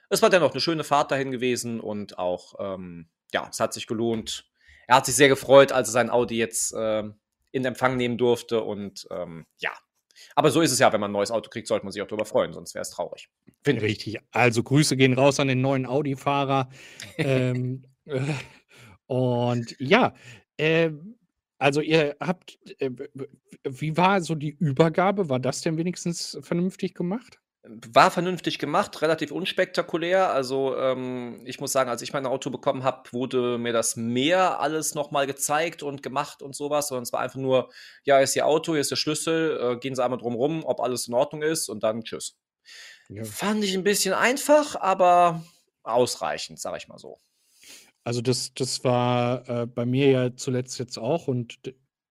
es 0.09 0.21
war 0.21 0.30
dennoch 0.30 0.51
eine 0.51 0.62
schöne 0.62 0.83
Fahrt 0.83 1.12
dahin 1.12 1.31
gewesen 1.31 1.80
und 1.80 2.18
auch, 2.18 2.56
ähm, 2.59 3.09
ja, 3.33 3.48
es 3.50 3.59
hat 3.59 3.74
sich 3.74 3.88
gelohnt 3.88 4.50
er 4.88 4.98
hat 4.98 5.06
sich 5.06 5.16
sehr 5.16 5.30
gefreut, 5.30 5.72
als 5.72 5.90
er 5.90 5.94
sein 5.94 6.10
Audi 6.10 6.38
jetzt 6.38 6.74
äh, 6.74 7.04
in 7.52 7.66
Empfang 7.66 7.98
nehmen 7.98 8.18
durfte. 8.18 8.62
Und 8.62 9.08
ähm, 9.12 9.46
ja, 9.58 9.72
aber 10.36 10.52
so 10.52 10.62
ist 10.62 10.72
es 10.72 10.80
ja, 10.80 10.92
wenn 10.94 11.00
man 11.00 11.12
ein 11.12 11.14
neues 11.14 11.32
Auto 11.32 11.50
kriegt, 11.50 11.68
sollte 11.68 11.86
man 11.86 11.92
sich 11.92 12.02
auch 12.02 12.08
darüber 12.08 12.26
freuen, 12.26 12.54
sonst 12.54 12.74
wäre 12.74 12.84
es 12.84 12.90
traurig. 12.90 13.30
Finde 13.64 13.82
Richtig. 13.82 14.18
Also 14.32 14.64
Grüße 14.64 14.98
gehen 14.98 15.14
raus 15.14 15.40
an 15.40 15.48
den 15.48 15.62
neuen 15.62 15.86
Audi-Fahrer. 15.86 16.70
ähm, 17.18 17.84
äh, 18.06 18.22
und 19.08 19.75
ja, 19.80 20.13
äh, 20.58 20.92
also 21.58 21.82
ihr 21.82 22.15
habt, 22.20 22.58
äh, 22.80 22.92
wie 23.63 23.98
war 23.98 24.22
so 24.22 24.36
die 24.36 24.56
Übergabe? 24.60 25.30
War 25.30 25.39
das 25.39 25.62
denn 25.62 25.77
wenigstens 25.77 26.38
vernünftig 26.42 26.94
gemacht? 26.94 27.39
War 27.67 28.12
vernünftig 28.12 28.60
gemacht, 28.60 29.01
relativ 29.01 29.31
unspektakulär. 29.31 30.31
Also, 30.31 30.77
ähm, 30.77 31.41
ich 31.45 31.60
muss 31.60 31.72
sagen, 31.72 31.89
als 31.89 32.01
ich 32.01 32.13
mein 32.13 32.25
Auto 32.25 32.50
bekommen 32.50 32.84
habe, 32.84 33.12
wurde 33.12 33.57
mir 33.57 33.74
das 33.74 33.95
mehr 33.95 34.60
alles 34.60 34.93
nochmal 34.95 35.25
gezeigt 35.25 35.81
und 35.81 36.03
gemacht 36.03 36.41
und 36.41 36.55
sowas. 36.55 36.89
Sondern 36.89 37.03
es 37.03 37.13
war 37.13 37.22
einfach 37.22 37.39
nur, 37.39 37.72
ja, 38.03 38.17
hier 38.17 38.24
ist 38.24 38.36
Ihr 38.36 38.45
Auto, 38.45 38.74
hier 38.74 38.81
ist 38.81 38.91
der 38.91 38.95
Schlüssel, 38.95 39.60
äh, 39.60 39.77
gehen 39.77 39.95
Sie 39.95 40.03
einmal 40.03 40.19
drum 40.19 40.36
rum, 40.36 40.63
ob 40.63 40.79
alles 40.79 41.07
in 41.07 41.13
Ordnung 41.13 41.41
ist 41.41 41.69
und 41.69 41.84
dann 41.84 42.03
tschüss. 42.03 42.38
Ja. 43.10 43.24
Fand 43.24 43.63
ich 43.63 43.74
ein 43.75 43.84
bisschen 43.84 44.13
einfach, 44.13 44.75
aber 44.75 45.43
ausreichend, 45.84 46.60
sag 46.60 46.77
ich 46.77 46.88
mal 46.88 46.98
so. 46.98 47.19
Also 48.03 48.22
das, 48.22 48.53
das 48.53 48.84
war 48.84 49.50
äh, 49.50 49.65
bei 49.65 49.86
mir 49.86 50.12
ja 50.12 50.36
zuletzt 50.36 50.77
jetzt 50.77 50.98
auch 50.98 51.27
und 51.27 51.57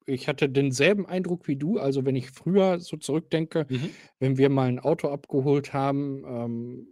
ich 0.06 0.28
hatte 0.28 0.48
denselben 0.50 1.06
Eindruck 1.06 1.48
wie 1.48 1.56
du. 1.56 1.78
Also, 1.78 2.04
wenn 2.06 2.16
ich 2.16 2.30
früher 2.30 2.80
so 2.80 2.96
zurückdenke, 2.96 3.66
Mhm. 3.70 3.94
wenn 4.20 4.38
wir 4.38 4.50
mal 4.50 4.68
ein 4.68 4.80
Auto 4.80 5.08
abgeholt 5.10 5.72
haben, 5.72 6.24
ähm, 6.26 6.88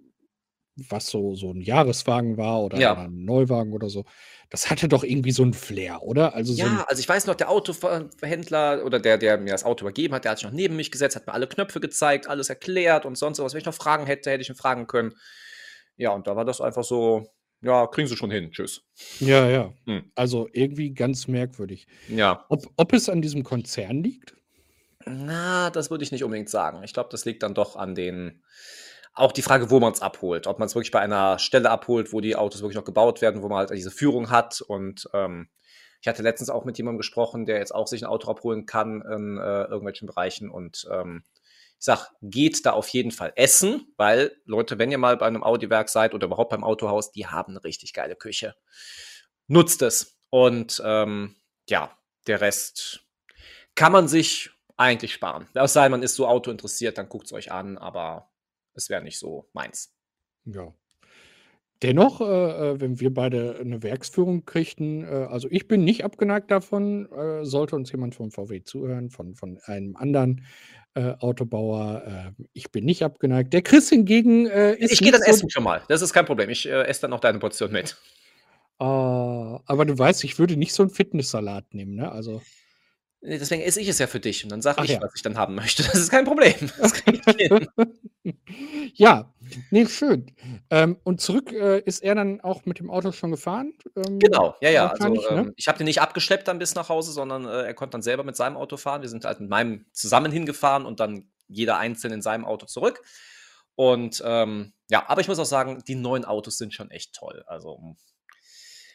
was 0.76 1.08
so 1.08 1.34
so 1.36 1.50
'n 1.52 1.60
Jahreswagen 1.62 2.36
war 2.38 2.62
oder 2.64 2.78
Ja. 2.78 3.06
'n 3.06 3.24
Neuwagen 3.24 3.72
oder 3.74 3.90
so, 3.90 4.04
das 4.50 4.70
hatte 4.70 4.88
doch 4.88 5.04
irgendwie 5.04 5.32
so 5.32 5.44
'n 5.44 5.54
Flair, 5.54 6.02
oder? 6.04 6.34
Also, 6.34 6.54
so 6.54 6.68
Ja, 6.68 6.84
also 6.86 7.00
ich 7.00 7.08
weiß 7.08 7.26
noch, 7.26 7.34
der 7.34 7.48
Autoverhändler 7.48 8.84
oder 8.84 8.98
der, 9.00 9.16
der 9.16 9.38
mir 9.38 9.52
das 9.52 9.64
Auto 9.64 9.84
übergeben 9.86 10.14
hat, 10.14 10.24
der 10.24 10.32
hat 10.32 10.38
sich 10.38 10.44
noch 10.44 10.52
neben 10.52 10.76
mich 10.76 10.90
gesetzt, 10.90 11.16
hat 11.16 11.26
mir 11.26 11.32
alle 11.32 11.46
Knöpfe 11.46 11.80
gezeigt, 11.80 12.26
alles 12.28 12.50
erklärt 12.50 13.06
und 13.06 13.16
sonst 13.16 13.38
was. 13.38 13.54
Wenn 13.54 13.60
ich 13.60 13.64
noch 13.66 13.72
Fragen 13.74 14.04
hätte, 14.04 14.30
hätte 14.30 14.42
ich 14.42 14.50
ihn 14.50 14.54
fragen 14.54 14.86
können. 14.86 15.14
Ja, 15.96 16.10
und 16.10 16.26
da 16.26 16.36
war 16.36 16.44
das 16.44 16.60
einfach 16.60 16.84
so 16.84 17.26
ja, 17.62 17.86
kriegen 17.86 18.08
sie 18.08 18.16
schon 18.16 18.30
hin. 18.30 18.50
Tschüss. 18.50 18.82
Ja, 19.20 19.48
ja. 19.48 19.72
Hm. 19.86 20.10
Also 20.14 20.48
irgendwie 20.52 20.92
ganz 20.92 21.28
merkwürdig. 21.28 21.86
Ja. 22.08 22.44
Ob, 22.48 22.66
ob 22.76 22.92
es 22.92 23.08
an 23.08 23.22
diesem 23.22 23.44
Konzern 23.44 24.02
liegt? 24.02 24.34
Na, 25.06 25.70
das 25.70 25.90
würde 25.90 26.04
ich 26.04 26.12
nicht 26.12 26.24
unbedingt 26.24 26.50
sagen. 26.50 26.82
Ich 26.82 26.92
glaube, 26.92 27.08
das 27.10 27.24
liegt 27.24 27.42
dann 27.42 27.54
doch 27.54 27.76
an 27.76 27.94
den. 27.94 28.42
Auch 29.14 29.32
die 29.32 29.42
Frage, 29.42 29.70
wo 29.70 29.78
man 29.78 29.92
es 29.92 30.00
abholt. 30.00 30.46
Ob 30.46 30.58
man 30.58 30.66
es 30.66 30.74
wirklich 30.74 30.90
bei 30.90 31.00
einer 31.00 31.38
Stelle 31.38 31.70
abholt, 31.70 32.12
wo 32.12 32.20
die 32.20 32.34
Autos 32.34 32.62
wirklich 32.62 32.76
noch 32.76 32.84
gebaut 32.84 33.20
werden, 33.20 33.42
wo 33.42 33.48
man 33.48 33.58
halt 33.58 33.70
diese 33.70 33.90
Führung 33.90 34.30
hat. 34.30 34.62
Und 34.62 35.08
ähm, 35.12 35.48
ich 36.00 36.08
hatte 36.08 36.22
letztens 36.22 36.48
auch 36.48 36.64
mit 36.64 36.78
jemandem 36.78 36.98
gesprochen, 36.98 37.44
der 37.44 37.58
jetzt 37.58 37.74
auch 37.74 37.86
sich 37.86 38.02
ein 38.02 38.08
Auto 38.08 38.30
abholen 38.30 38.64
kann 38.64 39.02
in 39.02 39.38
äh, 39.38 39.64
irgendwelchen 39.64 40.06
Bereichen. 40.06 40.50
Und 40.50 40.88
ähm, 40.90 41.24
Ich 41.82 41.86
sag, 41.86 42.12
geht 42.22 42.64
da 42.64 42.74
auf 42.74 42.86
jeden 42.90 43.10
Fall 43.10 43.32
essen, 43.34 43.92
weil, 43.96 44.40
Leute, 44.44 44.78
wenn 44.78 44.92
ihr 44.92 44.98
mal 44.98 45.16
bei 45.16 45.26
einem 45.26 45.42
Audi-Werk 45.42 45.88
seid 45.88 46.14
oder 46.14 46.26
überhaupt 46.28 46.50
beim 46.50 46.62
Autohaus, 46.62 47.10
die 47.10 47.26
haben 47.26 47.54
eine 47.54 47.64
richtig 47.64 47.92
geile 47.92 48.14
Küche. 48.14 48.54
Nutzt 49.48 49.82
es. 49.82 50.16
Und 50.30 50.80
ähm, 50.84 51.34
ja, 51.68 51.98
der 52.28 52.40
Rest 52.40 53.04
kann 53.74 53.90
man 53.90 54.06
sich 54.06 54.50
eigentlich 54.76 55.12
sparen. 55.12 55.48
Es 55.54 55.72
sei 55.72 55.88
man 55.88 56.04
ist 56.04 56.14
so 56.14 56.28
Auto 56.28 56.52
interessiert, 56.52 56.98
dann 56.98 57.08
guckt 57.08 57.26
es 57.26 57.32
euch 57.32 57.50
an, 57.50 57.76
aber 57.78 58.30
es 58.74 58.88
wäre 58.88 59.02
nicht 59.02 59.18
so 59.18 59.50
meins. 59.52 59.92
Ja. 60.44 60.72
Dennoch, 61.82 62.20
äh, 62.20 62.24
äh, 62.24 62.80
wenn 62.80 63.00
wir 63.00 63.12
beide 63.12 63.56
eine 63.60 63.82
Werksführung 63.82 64.44
kriegten, 64.44 65.02
äh, 65.04 65.26
also 65.28 65.48
ich 65.50 65.66
bin 65.66 65.82
nicht 65.82 66.04
abgeneigt 66.04 66.50
davon, 66.50 67.10
äh, 67.10 67.44
sollte 67.44 67.74
uns 67.74 67.90
jemand 67.90 68.14
vom 68.14 68.30
VW 68.30 68.62
zuhören, 68.62 69.10
von, 69.10 69.34
von 69.34 69.58
einem 69.64 69.96
anderen 69.96 70.44
äh, 70.94 71.14
Autobauer. 71.18 72.02
Äh, 72.38 72.44
ich 72.52 72.70
bin 72.70 72.84
nicht 72.84 73.02
abgeneigt. 73.02 73.52
Der 73.52 73.62
Chris 73.62 73.88
hingegen 73.88 74.46
ist. 74.46 74.92
Ich 74.92 75.00
gehe 75.00 75.10
dann 75.10 75.22
so 75.22 75.30
essen 75.30 75.50
schon 75.50 75.64
mal. 75.64 75.82
Das 75.88 76.02
ist 76.02 76.12
kein 76.12 76.24
Problem. 76.24 76.50
Ich 76.50 76.70
esse 76.70 77.00
dann 77.02 77.12
auch 77.12 77.20
deine 77.20 77.40
Portion 77.40 77.72
mit. 77.72 77.96
Uh, 78.80 79.60
aber 79.66 79.84
du 79.84 79.96
weißt, 79.96 80.24
ich 80.24 80.38
würde 80.38 80.56
nicht 80.56 80.72
so 80.72 80.82
einen 80.82 80.90
Fitnesssalat 80.90 81.72
nehmen, 81.74 81.94
ne? 81.94 82.10
Also. 82.10 82.42
Deswegen 83.20 83.62
esse 83.62 83.80
ich 83.80 83.86
es 83.86 84.00
ja 84.00 84.08
für 84.08 84.18
dich 84.18 84.42
und 84.42 84.50
dann 84.50 84.62
sage 84.62 84.82
ich, 84.82 84.90
ja. 84.90 85.00
was 85.00 85.12
ich 85.14 85.22
dann 85.22 85.38
haben 85.38 85.54
möchte. 85.54 85.84
Das 85.84 85.94
ist 85.94 86.10
kein 86.10 86.24
Problem. 86.24 86.54
Das 86.78 86.92
kann 86.92 87.14
ich 87.14 87.60
ja, 88.94 89.32
nee, 89.70 89.86
schön. 89.86 90.34
Ähm, 90.70 90.98
und 91.04 91.20
zurück 91.20 91.52
äh, 91.52 91.80
ist 91.80 92.02
er 92.02 92.14
dann 92.14 92.40
auch 92.40 92.64
mit 92.64 92.78
dem 92.78 92.90
Auto 92.90 93.12
schon 93.12 93.30
gefahren? 93.30 93.72
Ähm, 93.96 94.18
genau, 94.18 94.54
ja, 94.60 94.70
ja. 94.70 94.88
Also, 94.88 95.08
ne? 95.08 95.20
ähm, 95.30 95.52
ich 95.56 95.68
habe 95.68 95.78
den 95.78 95.86
nicht 95.86 96.00
abgeschleppt 96.00 96.48
dann 96.48 96.58
bis 96.58 96.74
nach 96.74 96.88
Hause, 96.88 97.12
sondern 97.12 97.46
äh, 97.46 97.62
er 97.62 97.74
konnte 97.74 97.92
dann 97.92 98.02
selber 98.02 98.24
mit 98.24 98.36
seinem 98.36 98.56
Auto 98.56 98.76
fahren. 98.76 99.02
Wir 99.02 99.08
sind 99.08 99.24
halt 99.24 99.40
mit 99.40 99.50
meinem 99.50 99.86
zusammen 99.92 100.32
hingefahren 100.32 100.86
und 100.86 101.00
dann 101.00 101.30
jeder 101.48 101.78
einzeln 101.78 102.12
in 102.12 102.22
seinem 102.22 102.44
Auto 102.44 102.66
zurück. 102.66 103.02
Und 103.74 104.22
ähm, 104.24 104.72
ja, 104.90 105.08
aber 105.08 105.20
ich 105.20 105.28
muss 105.28 105.38
auch 105.38 105.44
sagen, 105.44 105.82
die 105.86 105.94
neuen 105.94 106.24
Autos 106.24 106.58
sind 106.58 106.74
schon 106.74 106.90
echt 106.90 107.14
toll. 107.14 107.42
Also 107.46 107.96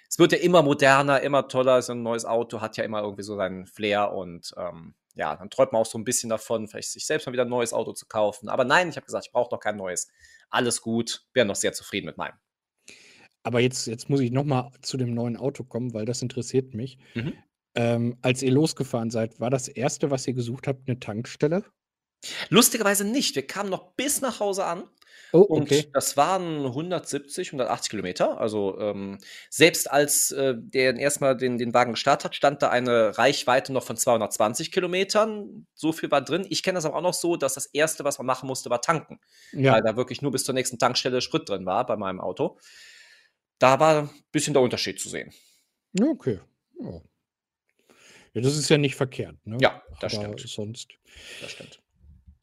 es 0.09 0.19
wird 0.19 0.31
ja 0.31 0.37
immer 0.37 0.61
moderner, 0.61 1.21
immer 1.21 1.47
toller. 1.47 1.81
So 1.81 1.93
ein 1.93 2.03
neues 2.03 2.25
Auto 2.25 2.61
hat 2.61 2.77
ja 2.77 2.83
immer 2.83 3.01
irgendwie 3.01 3.23
so 3.23 3.35
seinen 3.35 3.65
Flair 3.65 4.13
und 4.13 4.53
ähm, 4.57 4.95
ja, 5.17 5.35
dann 5.35 5.49
träumt 5.49 5.73
man 5.73 5.81
auch 5.81 5.85
so 5.85 5.97
ein 5.97 6.03
bisschen 6.03 6.29
davon, 6.29 6.67
vielleicht 6.67 6.91
sich 6.91 7.05
selbst 7.05 7.25
mal 7.25 7.33
wieder 7.33 7.43
ein 7.45 7.49
neues 7.49 7.73
Auto 7.73 7.93
zu 7.93 8.05
kaufen. 8.05 8.49
Aber 8.49 8.63
nein, 8.63 8.89
ich 8.89 8.95
habe 8.95 9.05
gesagt, 9.05 9.25
ich 9.25 9.31
brauche 9.31 9.49
doch 9.49 9.59
kein 9.59 9.75
neues. 9.75 10.07
Alles 10.49 10.81
gut, 10.81 11.25
wäre 11.33 11.45
noch 11.45 11.55
sehr 11.55 11.73
zufrieden 11.73 12.05
mit 12.05 12.17
meinem. 12.17 12.35
Aber 13.43 13.59
jetzt, 13.59 13.87
jetzt 13.87 14.09
muss 14.09 14.19
ich 14.19 14.31
nochmal 14.31 14.71
zu 14.81 14.97
dem 14.97 15.13
neuen 15.13 15.37
Auto 15.37 15.63
kommen, 15.63 15.93
weil 15.93 16.05
das 16.05 16.21
interessiert 16.21 16.73
mich. 16.73 16.97
Mhm. 17.15 17.33
Ähm, 17.75 18.17
als 18.21 18.41
ihr 18.41 18.51
losgefahren 18.51 19.09
seid, 19.09 19.39
war 19.39 19.49
das 19.49 19.67
erste, 19.67 20.11
was 20.11 20.27
ihr 20.27 20.33
gesucht 20.33 20.67
habt, 20.67 20.87
eine 20.87 20.99
Tankstelle? 20.99 21.63
Lustigerweise 22.49 23.05
nicht. 23.05 23.35
Wir 23.35 23.45
kamen 23.45 23.69
noch 23.69 23.93
bis 23.93 24.21
nach 24.21 24.39
Hause 24.39 24.65
an 24.65 24.83
Oh, 25.33 25.45
okay. 25.49 25.85
Und 25.85 25.95
das 25.95 26.15
waren 26.15 26.65
170, 26.65 27.49
180 27.49 27.89
Kilometer. 27.89 28.39
Also 28.39 28.79
ähm, 28.79 29.17
selbst 29.49 29.91
als 29.91 30.31
äh, 30.31 30.55
der 30.57 30.95
erstmal 30.95 31.35
den, 31.35 31.57
den 31.57 31.73
Wagen 31.73 31.93
gestartet 31.93 32.25
hat, 32.25 32.35
stand 32.35 32.61
da 32.61 32.69
eine 32.69 33.17
Reichweite 33.17 33.73
noch 33.73 33.83
von 33.83 33.97
220 33.97 34.71
Kilometern. 34.71 35.67
So 35.73 35.91
viel 35.91 36.09
war 36.11 36.21
drin. 36.21 36.45
Ich 36.49 36.63
kenne 36.63 36.77
das 36.77 36.85
aber 36.85 36.95
auch 36.95 37.01
noch 37.01 37.13
so, 37.13 37.35
dass 37.35 37.55
das 37.55 37.65
Erste, 37.67 38.03
was 38.03 38.17
man 38.19 38.27
machen 38.27 38.47
musste, 38.47 38.69
war 38.69 38.81
tanken. 38.81 39.19
Ja. 39.51 39.73
Weil 39.73 39.81
da 39.81 39.97
wirklich 39.97 40.21
nur 40.21 40.31
bis 40.31 40.45
zur 40.45 40.53
nächsten 40.53 40.79
Tankstelle 40.79 41.21
Sprit 41.21 41.47
drin 41.49 41.65
war 41.65 41.85
bei 41.85 41.97
meinem 41.97 42.21
Auto. 42.21 42.57
Da 43.59 43.79
war 43.79 44.03
ein 44.03 44.09
bisschen 44.31 44.53
der 44.53 44.61
Unterschied 44.61 44.99
zu 44.99 45.09
sehen. 45.09 45.33
Okay. 45.99 46.39
Oh. 46.79 47.01
Ja, 48.33 48.41
das 48.41 48.55
ist 48.55 48.69
ja 48.69 48.77
nicht 48.77 48.95
verkehrt. 48.95 49.35
Ne? 49.45 49.57
Ja, 49.59 49.81
das 49.99 50.15
aber 50.15 50.37
stimmt. 50.37 50.49
Sonst. 50.49 50.93
Das 51.41 51.51
stimmt. 51.51 51.81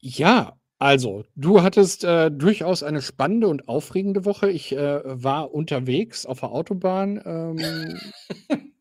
Ja, 0.07 0.53
also, 0.77 1.23
du 1.35 1.63
hattest, 1.63 2.03
äh, 2.03 2.29
durchaus 2.29 2.83
eine 2.83 3.01
spannende 3.01 3.47
und 3.47 3.67
aufregende 3.67 4.23
Woche. 4.23 4.51
Ich, 4.51 4.71
äh, 4.71 5.01
war 5.03 5.51
unterwegs 5.51 6.27
auf 6.27 6.41
der 6.41 6.51
Autobahn, 6.51 7.19
ähm 7.25 7.99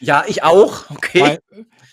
Ja, 0.00 0.24
ich 0.26 0.42
auch, 0.42 0.90
okay. 0.90 1.20
bei 1.20 1.38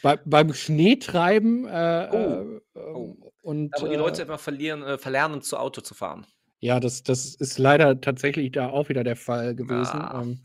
bei 0.02 0.18
beim 0.26 0.54
Schneetreiben, 0.54 1.66
äh, 1.68 2.10
Oh, 2.12 2.46
äh, 2.76 2.80
oh. 2.94 3.16
Und, 3.42 3.74
wo 3.82 3.88
die 3.88 3.96
Leute 3.96 4.22
immer 4.24 4.38
verlieren 4.38 4.84
äh, 4.84 4.98
verlernen, 4.98 5.42
zu 5.42 5.58
Auto 5.58 5.82
zu 5.82 5.94
fahren. 5.96 6.26
ja, 6.60 6.80
das 6.80 7.04
das 7.04 7.36
ist 7.36 7.58
leider 7.60 8.00
tatsächlich 8.02 8.52
da 8.52 8.70
auch 8.70 8.88
wieder 8.90 9.04
der 9.04 9.16
Fall 9.16 9.56
gewesen. 9.56 10.00
Ah. 10.02 10.22
Ähm, 10.22 10.44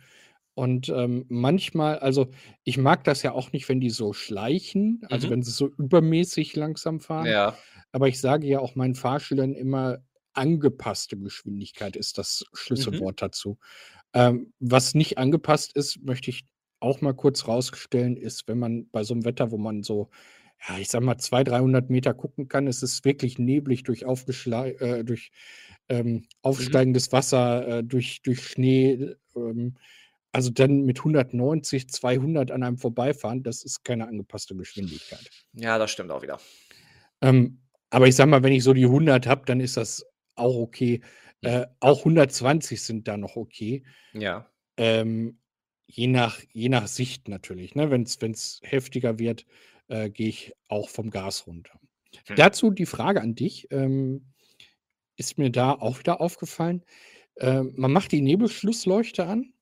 und, 0.55 0.89
ähm, 0.89 1.27
manchmal 1.29 1.99
also, 1.99 2.29
ich 2.65 2.79
mag 2.79 3.05
das 3.05 3.23
ja 3.23 3.33
auch 3.33 3.53
nicht, 3.53 3.69
wenn 3.69 3.81
die 3.81 3.91
so 3.91 4.13
schleichen, 4.15 5.03
also, 5.11 5.29
Mhm. 5.29 5.33
wenn 5.33 5.43
sie 5.43 5.51
so 5.53 5.69
übermäßig 5.79 6.57
langsam 6.57 7.01
fahren. 7.01 7.27
Ja. 7.27 7.57
Aber 7.97 8.09
ich 8.09 8.21
sage 8.21 8.47
ja 8.47 8.59
auch 8.61 8.75
meinen 8.75 8.95
Fahrschülern 8.95 9.55
immer, 9.55 10.01
angepasste 10.35 11.17
Geschwindigkeit 11.17 11.97
ist 11.97 12.19
das 12.19 12.45
Mhm. 12.77 13.07
Schlüsselwort 13.07 13.23
dazu. 13.23 13.57
Ähm, 14.15 14.55
was 14.61 14.95
nicht 14.95 15.19
angepasst 15.19 15.75
ist, 15.77 16.03
möchte 16.05 16.31
ich 16.31 16.47
auch 16.81 17.03
mal 17.03 17.15
kurz 17.15 17.49
rausstellen, 17.49 18.17
ist, 18.17 18.49
wenn 18.49 18.59
man 18.59 18.91
bei 18.91 19.03
so 19.05 19.15
einem 19.15 19.25
Wetter, 19.25 19.51
wo 19.51 19.59
man 19.59 19.83
so, 19.83 20.11
ja, 20.69 20.79
ich 20.79 20.89
sage 20.91 21.07
mal 21.07 21.19
200, 21.19 21.53
300 21.55 21.91
Meter 21.91 22.15
gucken 22.15 22.49
kann, 22.49 22.67
es 22.67 22.83
ist 22.83 23.05
wirklich 23.07 23.39
neblig 23.39 23.83
durch 23.85 24.05
äh, 24.07 25.05
durch, 25.05 25.31
ähm, 25.89 26.27
Mhm. 26.59 26.87
aufsteigendes 26.89 27.13
Wasser, 27.13 27.79
äh, 27.81 27.85
durch 27.85 28.21
durch 28.23 28.43
Schnee, 28.47 29.17
ähm, 29.37 29.77
also 30.33 30.51
dann 30.51 30.83
mit 30.85 31.03
190, 31.05 31.89
200 31.91 32.51
an 32.51 32.63
einem 32.63 32.79
vorbeifahren, 32.79 33.43
das 33.43 33.65
ist 33.65 33.85
keine 33.85 34.09
angepasste 34.09 34.57
Geschwindigkeit. 34.57 35.33
Ja, 35.53 35.79
das 35.79 35.91
stimmt 35.91 36.11
auch 36.11 36.23
wieder. 36.23 36.39
Ähm 37.21 37.59
aber 37.91 38.09
ich 38.09 38.17
sage 38.17 38.31
mal, 38.31 38.43
wenn 38.43 38.53
ich 38.53 38.65
so 38.65 38.73
die 38.73 38.85
100 38.85 39.27
habe, 39.27 39.45
dann 39.47 39.61
ist 39.61 39.77
das 39.77 40.05
auch 40.35 40.57
okay. 40.57 41.01
Äh, 41.43 41.67
auch 41.81 42.01
120 42.01 42.83
sind 42.83 43.09
da 43.09 43.17
noch 43.17 43.37
okay. 43.37 43.85
Ja. 44.13 44.51
Ähm, 44.77 45.39
je 45.87 46.09
nach 46.09 46.41
je 46.53 46.69
nach 46.69 46.89
Sicht 46.89 47.29
natürlich, 47.29 47.75
ne? 47.75 47.91
Wenn 47.91 48.03
es 48.03 48.61
heftiger 48.63 49.19
wird, 49.19 49.47
äh, 49.89 50.11
gehe 50.11 50.29
ich 50.29 50.53
auch 50.69 50.89
vom 50.89 51.11
Gas 51.11 51.47
runter. 51.47 51.79
Hm. 52.27 52.37
Dazu 52.37 52.71
die 52.71 52.87
Frage 52.87 53.21
an 53.21 53.35
dich, 53.35 53.69
ähm, 53.71 54.33
ist 55.17 55.39
mir 55.39 55.51
da 55.51 55.73
auch 55.73 55.99
wieder 55.99 56.21
aufgefallen, 56.21 56.85
ähm, 57.39 57.73
man 57.77 57.93
macht 57.93 58.13
die 58.13 58.21
Nebelschlussleuchte 58.21 59.27
an. 59.27 59.53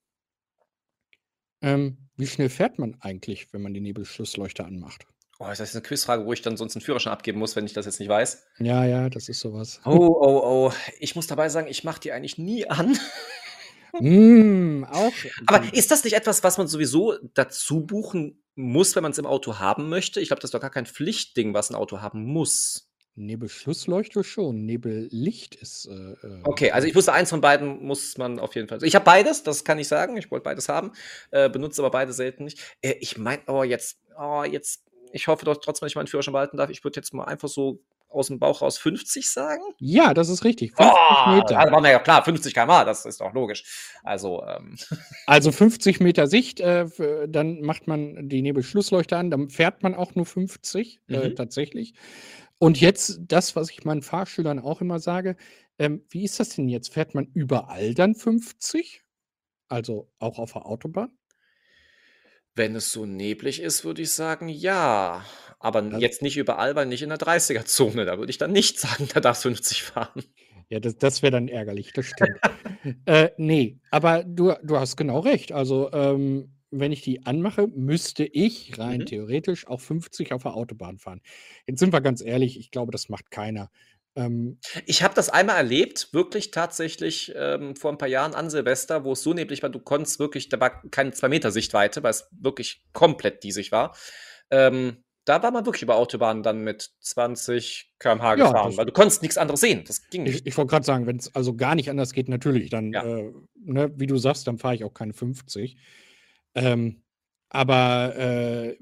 Ähm, 1.60 1.98
wie 2.16 2.26
schnell 2.26 2.48
fährt 2.48 2.78
man 2.78 2.96
eigentlich, 3.00 3.52
wenn 3.52 3.62
man 3.62 3.74
die 3.74 3.80
Nebelschlussleuchte 3.80 4.64
anmacht? 4.64 5.06
Oh, 5.38 5.48
ist 5.48 5.60
das 5.60 5.74
eine 5.74 5.82
Quizfrage, 5.82 6.24
wo 6.26 6.32
ich 6.32 6.42
dann 6.42 6.56
sonst 6.56 6.76
einen 6.76 6.82
Führerschein 6.82 7.12
abgeben 7.12 7.38
muss, 7.38 7.56
wenn 7.56 7.66
ich 7.66 7.72
das 7.72 7.86
jetzt 7.86 7.98
nicht 7.98 8.08
weiß? 8.08 8.44
Ja, 8.58 8.84
ja, 8.84 9.10
das 9.10 9.28
ist 9.28 9.40
sowas. 9.40 9.80
Oh, 9.84 10.16
oh, 10.20 10.40
oh. 10.44 10.72
Ich 11.00 11.16
muss 11.16 11.26
dabei 11.26 11.48
sagen, 11.48 11.66
ich 11.68 11.82
mache 11.82 12.00
die 12.00 12.12
eigentlich 12.12 12.38
nie 12.38 12.68
an. 12.68 12.98
Mm, 14.00 14.82
auch. 14.90 15.12
Aber 15.46 15.72
ist 15.72 15.92
das 15.92 16.02
nicht 16.02 16.14
etwas, 16.14 16.42
was 16.42 16.58
man 16.58 16.66
sowieso 16.66 17.14
dazu 17.34 17.86
buchen 17.86 18.42
muss, 18.56 18.96
wenn 18.96 19.04
man 19.04 19.12
es 19.12 19.18
im 19.18 19.26
Auto 19.26 19.60
haben 19.60 19.88
möchte? 19.88 20.20
Ich 20.20 20.30
glaube, 20.30 20.40
das 20.40 20.48
ist 20.48 20.54
doch 20.54 20.60
gar 20.60 20.70
kein 20.70 20.86
Pflichtding, 20.86 21.54
was 21.54 21.70
ein 21.70 21.76
Auto 21.76 22.00
haben 22.00 22.24
muss. 22.24 22.90
Nebelschlussleuchte 23.16 24.24
schon, 24.24 24.64
Nebellicht 24.64 25.54
ist. 25.54 25.86
Äh, 25.86 26.26
äh 26.26 26.40
okay, 26.42 26.72
also 26.72 26.88
ich 26.88 26.96
wusste, 26.96 27.12
eins 27.12 27.30
von 27.30 27.40
beiden 27.40 27.84
muss 27.84 28.18
man 28.18 28.40
auf 28.40 28.56
jeden 28.56 28.66
Fall. 28.66 28.82
Ich 28.82 28.96
habe 28.96 29.04
beides, 29.04 29.44
das 29.44 29.64
kann 29.64 29.78
ich 29.78 29.86
sagen. 29.86 30.16
Ich 30.16 30.30
wollte 30.30 30.42
beides 30.42 30.68
haben, 30.68 30.90
äh, 31.30 31.48
benutze 31.48 31.80
aber 31.80 31.92
beide 31.92 32.12
selten 32.12 32.44
nicht. 32.44 32.58
Äh, 32.82 32.96
ich 33.00 33.16
meine, 33.16 33.42
oh, 33.46 33.62
jetzt, 33.62 33.98
oh, 34.18 34.42
jetzt 34.42 34.82
ich 35.14 35.28
hoffe 35.28 35.44
doch 35.44 35.56
trotzdem, 35.56 35.86
dass 35.86 35.92
ich 35.92 35.96
meinen 35.96 36.08
Führerschein 36.08 36.32
behalten 36.32 36.56
darf. 36.56 36.70
Ich 36.70 36.82
würde 36.82 36.98
jetzt 36.98 37.14
mal 37.14 37.24
einfach 37.24 37.48
so 37.48 37.80
aus 38.08 38.28
dem 38.28 38.38
Bauch 38.38 38.62
raus 38.62 38.78
50 38.78 39.30
sagen. 39.30 39.62
Ja, 39.78 40.12
das 40.12 40.28
ist 40.28 40.44
richtig. 40.44 40.72
50 40.72 40.94
oh, 40.94 41.30
Meter. 41.30 41.58
Also 41.58 41.72
war 41.72 41.80
mir 41.80 41.90
ja 41.92 41.98
klar, 42.00 42.24
50 42.24 42.52
km/h, 42.52 42.84
das 42.84 43.04
ist 43.06 43.20
doch 43.20 43.32
logisch. 43.32 43.64
Also, 44.02 44.44
ähm. 44.44 44.76
also 45.26 45.52
50 45.52 46.00
Meter 46.00 46.26
Sicht, 46.26 46.60
äh, 46.60 46.86
dann 47.28 47.60
macht 47.60 47.86
man 47.86 48.28
die 48.28 48.42
Nebelschlussleuchte 48.42 49.16
an, 49.16 49.30
dann 49.30 49.50
fährt 49.50 49.82
man 49.82 49.94
auch 49.94 50.14
nur 50.14 50.26
50 50.26 51.00
äh, 51.08 51.16
mhm. 51.16 51.22
äh, 51.22 51.34
tatsächlich. 51.34 51.94
Und 52.58 52.80
jetzt 52.80 53.20
das, 53.20 53.54
was 53.56 53.70
ich 53.70 53.84
meinen 53.84 54.02
Fahrschülern 54.02 54.58
auch 54.58 54.80
immer 54.80 54.98
sage, 54.98 55.36
ähm, 55.78 56.04
wie 56.10 56.24
ist 56.24 56.40
das 56.40 56.50
denn 56.50 56.68
jetzt? 56.68 56.92
Fährt 56.92 57.14
man 57.14 57.26
überall 57.34 57.94
dann 57.94 58.14
50? 58.14 59.02
Also 59.68 60.10
auch 60.18 60.38
auf 60.38 60.52
der 60.52 60.66
Autobahn? 60.66 61.16
Wenn 62.56 62.74
es 62.76 62.92
so 62.92 63.06
neblig 63.06 63.60
ist, 63.60 63.84
würde 63.84 64.02
ich 64.02 64.12
sagen, 64.12 64.48
ja. 64.48 65.24
Aber 65.58 65.82
Also 65.90 65.98
jetzt 65.98 66.22
nicht 66.22 66.36
überall, 66.36 66.74
weil 66.76 66.86
nicht 66.86 67.02
in 67.02 67.08
der 67.08 67.18
30er-Zone. 67.18 68.04
Da 68.04 68.18
würde 68.18 68.30
ich 68.30 68.38
dann 68.38 68.52
nicht 68.52 68.78
sagen, 68.80 69.08
da 69.12 69.20
darfst 69.20 69.44
du 69.44 69.48
50 69.48 69.82
fahren. 69.82 70.22
Ja, 70.70 70.80
das 70.80 70.96
das 70.98 71.22
wäre 71.22 71.32
dann 71.32 71.48
ärgerlich, 71.48 71.92
das 71.92 72.06
stimmt. 72.06 72.40
Äh, 73.06 73.30
ne, 73.38 73.80
aber 73.90 74.24
du 74.24 74.52
du 74.62 74.78
hast 74.78 74.96
genau 74.96 75.20
recht. 75.20 75.52
Also, 75.52 75.90
ähm, 75.92 76.54
wenn 76.70 76.92
ich 76.92 77.02
die 77.02 77.24
anmache, 77.26 77.66
müsste 77.68 78.24
ich 78.24 78.78
rein 78.78 79.02
Mhm. 79.02 79.06
theoretisch 79.06 79.66
auch 79.68 79.80
50 79.80 80.32
auf 80.32 80.42
der 80.42 80.54
Autobahn 80.54 80.98
fahren. 80.98 81.20
Jetzt 81.66 81.80
sind 81.80 81.92
wir 81.92 82.00
ganz 82.02 82.20
ehrlich, 82.22 82.58
ich 82.58 82.70
glaube, 82.70 82.92
das 82.92 83.08
macht 83.08 83.30
keiner. 83.30 83.70
Ähm, 84.16 84.58
ich 84.86 85.02
habe 85.02 85.14
das 85.14 85.28
einmal 85.28 85.56
erlebt, 85.56 86.08
wirklich 86.12 86.50
tatsächlich 86.50 87.32
ähm, 87.36 87.74
vor 87.76 87.90
ein 87.90 87.98
paar 87.98 88.08
Jahren 88.08 88.34
an 88.34 88.50
Silvester, 88.50 89.04
wo 89.04 89.12
es 89.12 89.22
so 89.22 89.32
neblig 89.32 89.62
war, 89.62 89.70
du 89.70 89.80
konntest 89.80 90.18
wirklich, 90.18 90.48
da 90.48 90.60
war 90.60 90.82
keine 90.90 91.12
zwei 91.12 91.28
Meter 91.28 91.50
Sichtweite, 91.50 92.02
weil 92.02 92.10
es 92.10 92.28
wirklich 92.32 92.84
komplett 92.92 93.42
diesig 93.42 93.72
war. 93.72 93.96
Ähm, 94.50 95.04
da 95.24 95.42
war 95.42 95.50
man 95.50 95.64
wirklich 95.64 95.82
über 95.82 95.96
Autobahnen 95.96 96.42
dann 96.42 96.62
mit 96.62 96.90
20 97.00 97.94
km/h 97.98 98.36
ja, 98.36 98.46
gefahren, 98.46 98.76
weil 98.76 98.86
du 98.86 98.92
konntest 98.92 99.22
nichts 99.22 99.38
anderes 99.38 99.60
sehen. 99.60 99.82
Das 99.86 100.08
ging 100.10 100.24
nicht. 100.24 100.40
Ich, 100.40 100.46
ich 100.46 100.56
wollte 100.56 100.70
gerade 100.70 100.84
sagen, 100.84 101.06
wenn 101.06 101.16
es 101.16 101.34
also 101.34 101.56
gar 101.56 101.74
nicht 101.74 101.88
anders 101.88 102.12
geht, 102.12 102.28
natürlich, 102.28 102.68
dann, 102.68 102.92
ja. 102.92 103.04
äh, 103.04 103.32
ne, 103.54 103.90
wie 103.96 104.06
du 104.06 104.18
sagst, 104.18 104.46
dann 104.46 104.58
fahre 104.58 104.74
ich 104.74 104.84
auch 104.84 104.92
keine 104.92 105.14
50. 105.14 105.76
Ähm, 106.54 107.02
aber 107.48 108.16
äh, 108.16 108.76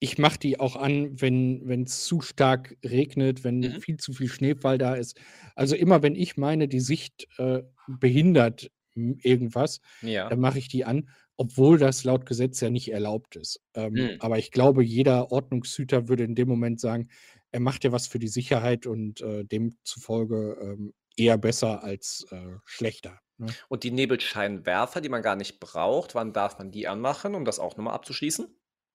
ich 0.00 0.18
mache 0.18 0.38
die 0.38 0.60
auch 0.60 0.76
an, 0.76 1.20
wenn 1.20 1.82
es 1.82 2.04
zu 2.04 2.20
stark 2.20 2.76
regnet, 2.84 3.44
wenn 3.44 3.60
mhm. 3.60 3.80
viel 3.80 3.96
zu 3.96 4.12
viel 4.12 4.28
Schneefall 4.28 4.78
da 4.78 4.94
ist. 4.94 5.18
Also 5.54 5.74
immer, 5.74 6.02
wenn 6.02 6.14
ich 6.14 6.36
meine, 6.36 6.68
die 6.68 6.80
Sicht 6.80 7.26
äh, 7.38 7.62
behindert 7.86 8.70
irgendwas, 8.94 9.80
ja. 10.02 10.28
dann 10.28 10.40
mache 10.40 10.58
ich 10.58 10.68
die 10.68 10.84
an 10.84 11.08
obwohl 11.38 11.78
das 11.78 12.02
laut 12.04 12.26
Gesetz 12.26 12.60
ja 12.60 12.68
nicht 12.68 12.92
erlaubt 12.92 13.36
ist. 13.36 13.62
Ähm, 13.74 13.92
mhm. 13.92 14.16
Aber 14.18 14.38
ich 14.38 14.50
glaube, 14.50 14.82
jeder 14.82 15.30
Ordnungshüter 15.30 16.08
würde 16.08 16.24
in 16.24 16.34
dem 16.34 16.48
Moment 16.48 16.80
sagen, 16.80 17.08
er 17.52 17.60
macht 17.60 17.84
ja 17.84 17.92
was 17.92 18.08
für 18.08 18.18
die 18.18 18.28
Sicherheit 18.28 18.86
und 18.86 19.20
äh, 19.22 19.44
demzufolge 19.44 20.58
ähm, 20.60 20.92
eher 21.16 21.38
besser 21.38 21.82
als 21.82 22.26
äh, 22.30 22.56
schlechter. 22.64 23.20
Ne? 23.38 23.46
Und 23.68 23.84
die 23.84 23.92
Nebelscheinwerfer, 23.92 25.00
die 25.00 25.08
man 25.08 25.22
gar 25.22 25.36
nicht 25.36 25.60
braucht, 25.60 26.16
wann 26.16 26.32
darf 26.32 26.58
man 26.58 26.72
die 26.72 26.88
anmachen, 26.88 27.36
um 27.36 27.44
das 27.44 27.60
auch 27.60 27.76
nochmal 27.76 27.94
abzuschließen? 27.94 28.48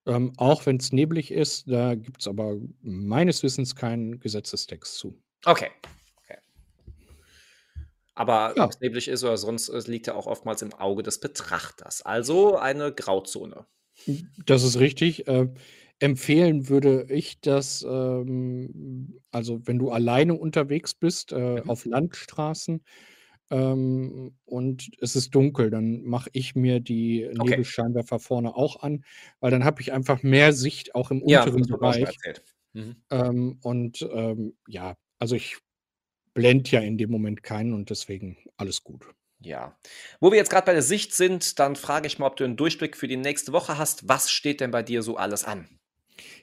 Ähm, 0.06 0.34
auch 0.38 0.66
wenn 0.66 0.78
es 0.78 0.92
neblig 0.92 1.32
ist, 1.32 1.70
da 1.70 1.96
gibt 1.96 2.22
es 2.22 2.28
aber 2.28 2.58
meines 2.82 3.42
Wissens 3.44 3.76
keinen 3.76 4.20
Gesetzestext 4.20 4.98
zu. 4.98 5.18
Okay, 5.46 5.70
aber 8.16 8.54
ja. 8.56 8.66
ob 8.66 8.72
es 8.72 8.80
neblig 8.80 9.08
ist 9.08 9.24
oder 9.24 9.38
sonst, 9.38 9.70
es 9.70 9.88
liegt 9.88 10.08
ja 10.08 10.16
auch 10.16 10.28
oftmals 10.28 10.62
im 10.62 10.74
Auge 10.74 11.04
des 11.04 11.20
Betrachters. 11.20 12.04
Also 12.04 12.58
eine 12.58 12.94
Grauzone. 12.94 13.66
Das 14.46 14.64
ist 14.64 14.80
richtig. 14.80 15.28
Äh, 15.28 15.50
empfehlen 16.00 16.70
würde 16.70 17.06
ich 17.10 17.42
das, 17.42 17.84
ähm, 17.88 19.20
also 19.32 19.62
wenn 19.66 19.80
du 19.80 19.92
alleine 19.92 20.36
unterwegs 20.36 20.94
bist, 20.94 21.32
äh, 21.32 21.62
mhm. 21.62 21.70
auf 21.70 21.86
Landstraßen 21.86 22.84
ähm, 23.50 24.36
und 24.46 24.90
es 25.00 25.16
ist 25.16 25.34
dunkel, 25.36 25.70
dann 25.70 26.04
mache 26.04 26.30
ich 26.34 26.56
mir 26.56 26.80
die 26.80 27.28
okay. 27.28 27.52
Nebelscheinwerfer 27.52 28.20
vorne 28.20 28.56
auch 28.56 28.82
an, 28.82 29.04
weil 29.40 29.52
dann 29.52 29.64
habe 29.64 29.82
ich 29.82 29.94
einfach 29.94 30.24
mehr 30.24 30.54
Sicht 30.54 30.96
auch 30.96 31.12
im 31.12 31.22
ja, 31.28 31.44
unteren 31.44 31.68
Bereich. 31.68 32.18
Mhm. 32.74 32.96
Ähm, 33.12 33.60
und 33.62 34.08
ähm, 34.12 34.56
ja, 34.68 34.96
also 35.20 35.36
ich 35.36 35.58
blend 36.34 36.72
ja 36.72 36.80
in 36.80 36.98
dem 36.98 37.12
Moment 37.12 37.44
keinen 37.44 37.74
und 37.74 37.90
deswegen 37.90 38.38
alles 38.58 38.84
gut. 38.84 39.06
Ja. 39.40 39.78
Wo 40.20 40.32
wir 40.32 40.38
jetzt 40.38 40.50
gerade 40.50 40.66
bei 40.66 40.74
der 40.74 40.82
Sicht 40.82 41.14
sind, 41.14 41.60
dann 41.60 41.76
frage 41.76 42.08
ich 42.08 42.18
mal, 42.18 42.28
ob 42.28 42.38
du 42.38 42.46
einen 42.46 42.56
Durchblick 42.56 42.96
für 42.96 43.08
die 43.08 43.18
nächste 43.18 43.52
Woche 43.52 43.78
hast. 43.78 44.08
Was 44.08 44.32
steht 44.32 44.62
denn 44.62 44.72
bei 44.72 44.84
dir 44.84 45.04
so 45.04 45.18
alles 45.18 45.44
an? 45.44 45.80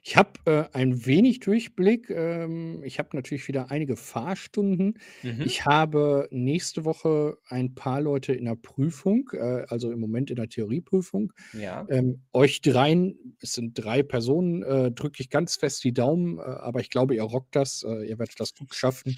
Ich 0.02 0.16
habe 0.16 0.30
äh, 0.46 0.64
ein 0.72 1.06
wenig 1.06 1.40
Durchblick. 1.40 2.10
Ähm, 2.10 2.82
ich 2.84 2.98
habe 2.98 3.10
natürlich 3.12 3.46
wieder 3.48 3.70
einige 3.70 3.96
Fahrstunden. 3.96 4.98
Mhm. 5.22 5.42
Ich 5.44 5.64
habe 5.66 6.28
nächste 6.30 6.84
Woche 6.84 7.38
ein 7.48 7.74
paar 7.74 8.00
Leute 8.00 8.32
in 8.32 8.46
der 8.46 8.56
Prüfung, 8.56 9.30
äh, 9.32 9.64
also 9.68 9.90
im 9.90 10.00
Moment 10.00 10.30
in 10.30 10.36
der 10.36 10.48
Theorieprüfung. 10.48 11.32
Ja. 11.52 11.86
Ähm, 11.90 12.22
euch 12.32 12.60
dreien, 12.60 13.36
es 13.40 13.52
sind 13.52 13.74
drei 13.74 14.02
Personen, 14.02 14.62
äh, 14.62 14.90
drücke 14.90 15.22
ich 15.22 15.30
ganz 15.30 15.56
fest 15.56 15.84
die 15.84 15.92
Daumen, 15.92 16.38
äh, 16.38 16.42
aber 16.42 16.80
ich 16.80 16.90
glaube, 16.90 17.14
ihr 17.14 17.22
rockt 17.22 17.54
das, 17.56 17.82
äh, 17.82 18.08
ihr 18.08 18.18
werdet 18.18 18.40
das 18.40 18.54
gut 18.54 18.74
schaffen. 18.74 19.16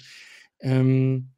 Ähm, 0.59 1.29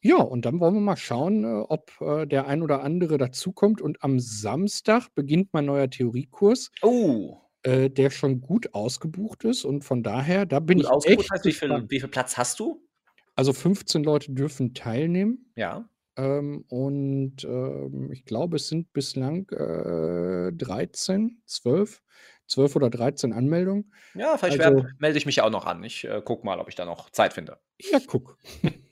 ja, 0.00 0.16
und 0.18 0.44
dann 0.44 0.60
wollen 0.60 0.74
wir 0.74 0.80
mal 0.80 0.96
schauen, 0.96 1.44
äh, 1.44 1.64
ob 1.68 1.92
der 2.28 2.46
ein 2.46 2.62
oder 2.62 2.82
andere 2.82 3.18
dazukommt. 3.18 3.80
Und 3.80 4.02
am 4.04 4.20
Samstag 4.20 5.08
beginnt 5.14 5.48
mein 5.52 5.64
neuer 5.64 5.90
Theoriekurs, 5.90 6.70
Oh, 6.82 7.40
äh, 7.66 7.90
der 7.90 8.10
schon 8.10 8.40
gut 8.40 8.74
ausgebucht 8.74 9.42
ist. 9.42 9.64
Und 9.64 9.82
von 9.82 10.04
daher, 10.04 10.46
da 10.46 10.60
bin 10.60 10.78
gut 10.78 10.86
ich 10.86 10.90
ausgebucht 10.90 11.30
heißt, 11.32 11.44
wie 11.44 11.52
viel, 11.52 11.84
wie 11.88 11.98
viel 11.98 12.08
Platz 12.08 12.36
hast 12.36 12.60
du? 12.60 12.86
Also 13.34 13.52
15 13.52 14.04
Leute 14.04 14.32
dürfen 14.32 14.72
teilnehmen. 14.72 15.50
Ja. 15.56 15.88
Ähm, 16.16 16.64
und 16.68 17.44
ähm, 17.44 18.10
ich 18.12 18.24
glaube, 18.24 18.56
es 18.56 18.68
sind 18.68 18.92
bislang 18.92 19.48
äh, 19.50 20.52
13, 20.52 21.42
12, 21.44 22.02
12 22.46 22.76
oder 22.76 22.88
13 22.88 23.32
Anmeldungen. 23.32 23.92
Ja, 24.14 24.38
vielleicht 24.38 24.60
Also, 24.60 24.86
melde 24.98 25.18
ich 25.18 25.26
mich 25.26 25.40
auch 25.40 25.50
noch 25.50 25.66
an. 25.66 25.82
Ich 25.82 26.04
äh, 26.04 26.22
gucke 26.24 26.46
mal, 26.46 26.60
ob 26.60 26.68
ich 26.68 26.76
da 26.76 26.84
noch 26.84 27.10
Zeit 27.10 27.32
finde. 27.32 27.58
Ja, 27.80 27.98
guck. 28.06 28.38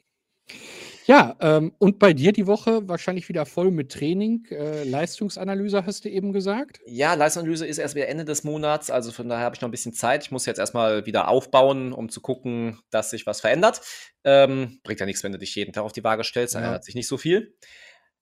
Ja, 1.07 1.37
ähm, 1.40 1.73
und 1.79 1.99
bei 1.99 2.14
dir 2.14 2.33
die 2.33 2.47
Woche 2.47 2.88
wahrscheinlich 2.88 3.29
wieder 3.29 3.45
voll 3.45 3.71
mit 3.71 3.93
Training. 3.93 4.47
Äh, 4.51 4.85
Leistungsanalyse 4.85 5.85
hast 5.85 6.05
du 6.05 6.09
eben 6.09 6.33
gesagt? 6.33 6.81
Ja, 6.87 7.12
Leistungsanalyse 7.12 7.67
ist 7.67 7.77
erst 7.77 7.95
wieder 7.95 8.09
Ende 8.09 8.25
des 8.25 8.43
Monats, 8.43 8.90
also 8.90 9.12
von 9.12 9.29
daher 9.29 9.45
habe 9.45 9.55
ich 9.55 9.61
noch 9.61 9.69
ein 9.69 9.73
bisschen 9.73 9.93
Zeit. 9.93 10.25
Ich 10.25 10.31
muss 10.31 10.47
jetzt 10.47 10.59
erstmal 10.59 11.05
wieder 11.05 11.29
aufbauen, 11.29 11.93
um 11.93 12.09
zu 12.09 12.23
gucken, 12.23 12.81
dass 12.90 13.11
sich 13.11 13.27
was 13.27 13.43
verändert. 13.43 13.83
Ähm, 14.25 14.81
bringt 14.83 15.01
ja 15.01 15.05
nichts, 15.05 15.23
wenn 15.23 15.33
du 15.33 15.38
dich 15.38 15.55
jeden 15.55 15.75
Tag 15.75 15.85
auf 15.85 15.93
die 15.93 16.05
Waage 16.05 16.25
stellst, 16.25 16.55
dann 16.55 16.62
ja. 16.62 16.69
ändert 16.69 16.85
sich 16.85 16.95
nicht 16.95 17.09
so 17.09 17.19
viel. 17.19 17.55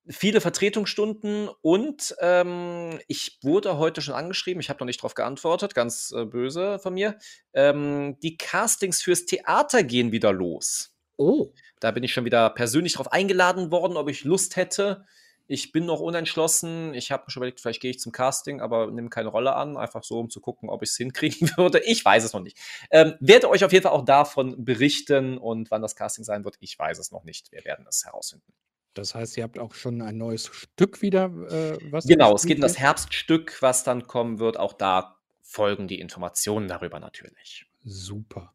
Viele 0.08 0.40
Vertretungsstunden 0.40 1.48
und 1.60 2.16
ähm, 2.20 2.98
ich 3.06 3.38
wurde 3.42 3.78
heute 3.78 4.02
schon 4.02 4.14
angeschrieben, 4.14 4.60
ich 4.60 4.68
habe 4.68 4.80
noch 4.80 4.86
nicht 4.86 4.98
darauf 4.98 5.14
geantwortet, 5.14 5.76
ganz 5.76 6.12
äh, 6.16 6.24
böse 6.24 6.80
von 6.80 6.94
mir. 6.94 7.18
Ähm, 7.52 8.18
die 8.20 8.36
Castings 8.36 9.00
fürs 9.00 9.26
Theater 9.26 9.84
gehen 9.84 10.10
wieder 10.10 10.32
los. 10.32 10.91
Oh. 11.22 11.52
Da 11.80 11.90
bin 11.92 12.02
ich 12.02 12.12
schon 12.12 12.24
wieder 12.24 12.50
persönlich 12.50 12.94
darauf 12.94 13.12
eingeladen 13.12 13.70
worden, 13.70 13.96
ob 13.96 14.08
ich 14.08 14.24
Lust 14.24 14.56
hätte. 14.56 15.04
Ich 15.46 15.70
bin 15.70 15.84
noch 15.86 16.00
unentschlossen. 16.00 16.94
Ich 16.94 17.12
habe 17.12 17.30
schon 17.30 17.40
überlegt, 17.40 17.60
vielleicht 17.60 17.80
gehe 17.80 17.90
ich 17.90 18.00
zum 18.00 18.10
Casting, 18.10 18.60
aber 18.60 18.90
nehme 18.90 19.08
keine 19.08 19.28
Rolle 19.28 19.54
an, 19.54 19.76
einfach 19.76 20.02
so, 20.02 20.18
um 20.18 20.30
zu 20.30 20.40
gucken, 20.40 20.68
ob 20.68 20.82
ich 20.82 20.90
es 20.90 20.96
hinkriegen 20.96 21.50
würde. 21.56 21.80
Ich 21.84 22.04
weiß 22.04 22.24
es 22.24 22.32
noch 22.32 22.40
nicht. 22.40 22.58
Ähm, 22.90 23.14
werde 23.20 23.48
euch 23.48 23.64
auf 23.64 23.72
jeden 23.72 23.82
Fall 23.82 23.92
auch 23.92 24.04
davon 24.04 24.64
berichten 24.64 25.38
und 25.38 25.70
wann 25.70 25.82
das 25.82 25.94
Casting 25.94 26.24
sein 26.24 26.44
wird. 26.44 26.56
Ich 26.60 26.78
weiß 26.78 26.98
es 26.98 27.12
noch 27.12 27.24
nicht. 27.24 27.52
Wir 27.52 27.64
werden 27.64 27.86
es 27.88 28.04
herausfinden. 28.04 28.52
Das 28.94 29.14
heißt, 29.14 29.36
ihr 29.36 29.44
habt 29.44 29.58
auch 29.58 29.74
schon 29.74 30.02
ein 30.02 30.18
neues 30.18 30.46
Stück 30.46 31.02
wieder, 31.02 31.24
äh, 31.24 31.78
was 31.90 32.04
Genau, 32.06 32.34
es 32.34 32.44
geht 32.44 32.56
in 32.56 32.62
das 32.62 32.78
Herbststück, 32.78 33.62
was 33.62 33.84
dann 33.84 34.06
kommen 34.06 34.38
wird. 34.38 34.58
Auch 34.58 34.74
da 34.74 35.18
folgen 35.40 35.88
die 35.88 36.00
Informationen 36.00 36.68
darüber 36.68 37.00
natürlich. 37.00 37.66
Super. 37.84 38.54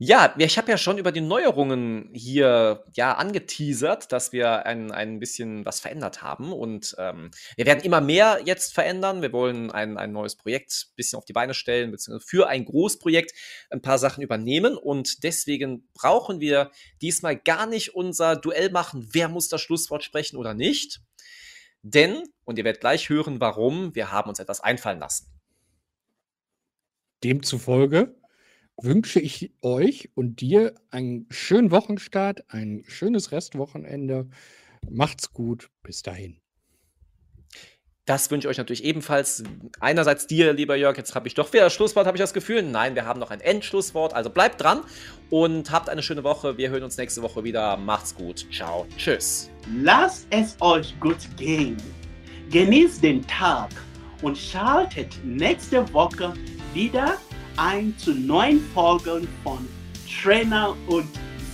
Ja, 0.00 0.32
ich 0.38 0.56
habe 0.58 0.70
ja 0.70 0.78
schon 0.78 0.96
über 0.98 1.10
die 1.10 1.20
Neuerungen 1.20 2.10
hier 2.14 2.84
ja 2.94 3.14
angeteasert, 3.14 4.12
dass 4.12 4.30
wir 4.30 4.64
ein, 4.64 4.92
ein 4.92 5.18
bisschen 5.18 5.66
was 5.66 5.80
verändert 5.80 6.22
haben. 6.22 6.52
Und 6.52 6.94
ähm, 6.98 7.32
wir 7.56 7.66
werden 7.66 7.82
immer 7.82 8.00
mehr 8.00 8.40
jetzt 8.44 8.74
verändern. 8.74 9.22
Wir 9.22 9.32
wollen 9.32 9.72
ein, 9.72 9.98
ein 9.98 10.12
neues 10.12 10.36
Projekt 10.36 10.86
ein 10.90 10.94
bisschen 10.94 11.18
auf 11.18 11.24
die 11.24 11.32
Beine 11.32 11.52
stellen, 11.52 11.90
beziehungsweise 11.90 12.28
für 12.28 12.46
ein 12.46 12.64
Großprojekt 12.64 13.32
ein 13.70 13.82
paar 13.82 13.98
Sachen 13.98 14.22
übernehmen. 14.22 14.76
Und 14.76 15.24
deswegen 15.24 15.88
brauchen 15.94 16.38
wir 16.38 16.70
diesmal 17.02 17.36
gar 17.36 17.66
nicht 17.66 17.96
unser 17.96 18.36
Duell 18.36 18.70
machen, 18.70 19.08
wer 19.10 19.28
muss 19.28 19.48
das 19.48 19.62
Schlusswort 19.62 20.04
sprechen 20.04 20.36
oder 20.36 20.54
nicht. 20.54 21.00
Denn, 21.82 22.22
und 22.44 22.56
ihr 22.56 22.64
werdet 22.64 22.82
gleich 22.82 23.08
hören, 23.08 23.40
warum, 23.40 23.96
wir 23.96 24.12
haben 24.12 24.28
uns 24.28 24.38
etwas 24.38 24.60
einfallen 24.60 25.00
lassen. 25.00 25.26
Demzufolge 27.24 28.14
wünsche 28.80 29.20
ich 29.20 29.52
euch 29.60 30.10
und 30.14 30.40
dir 30.40 30.74
einen 30.90 31.26
schönen 31.30 31.70
Wochenstart, 31.70 32.44
ein 32.48 32.84
schönes 32.86 33.32
Restwochenende. 33.32 34.28
Macht's 34.88 35.32
gut. 35.32 35.70
Bis 35.82 36.02
dahin. 36.02 36.40
Das 38.08 38.30
wünsche 38.30 38.48
ich 38.48 38.50
euch 38.50 38.56
natürlich 38.56 38.84
ebenfalls. 38.84 39.42
Einerseits 39.80 40.26
dir, 40.26 40.54
lieber 40.54 40.76
Jörg, 40.76 40.96
jetzt 40.96 41.14
habe 41.14 41.28
ich 41.28 41.34
doch 41.34 41.52
wieder 41.52 41.64
das 41.64 41.74
Schlusswort, 41.74 42.06
habe 42.06 42.16
ich 42.16 42.22
das 42.22 42.32
Gefühl. 42.32 42.62
Nein, 42.62 42.94
wir 42.94 43.04
haben 43.04 43.20
noch 43.20 43.30
ein 43.30 43.40
Endschlusswort. 43.40 44.14
Also 44.14 44.30
bleibt 44.30 44.62
dran 44.62 44.80
und 45.28 45.70
habt 45.70 45.90
eine 45.90 46.02
schöne 46.02 46.24
Woche. 46.24 46.56
Wir 46.56 46.70
hören 46.70 46.84
uns 46.84 46.96
nächste 46.96 47.20
Woche 47.20 47.44
wieder. 47.44 47.76
Macht's 47.76 48.14
gut. 48.14 48.46
Ciao. 48.50 48.86
Tschüss. 48.96 49.50
Lasst 49.82 50.26
es 50.30 50.56
euch 50.60 50.98
gut 51.00 51.18
gehen. 51.36 51.76
Genießt 52.50 53.02
den 53.02 53.26
Tag 53.26 53.68
und 54.22 54.38
schaltet 54.38 55.22
nächste 55.22 55.92
Woche 55.92 56.32
wieder 56.72 57.18
ein 57.58 57.92
zu 57.98 58.14
neuen 58.14 58.60
Folgen 58.72 59.26
von 59.42 59.68
Trainer 60.22 60.76
und 60.86 61.08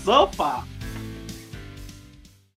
Sofa. 0.05 0.67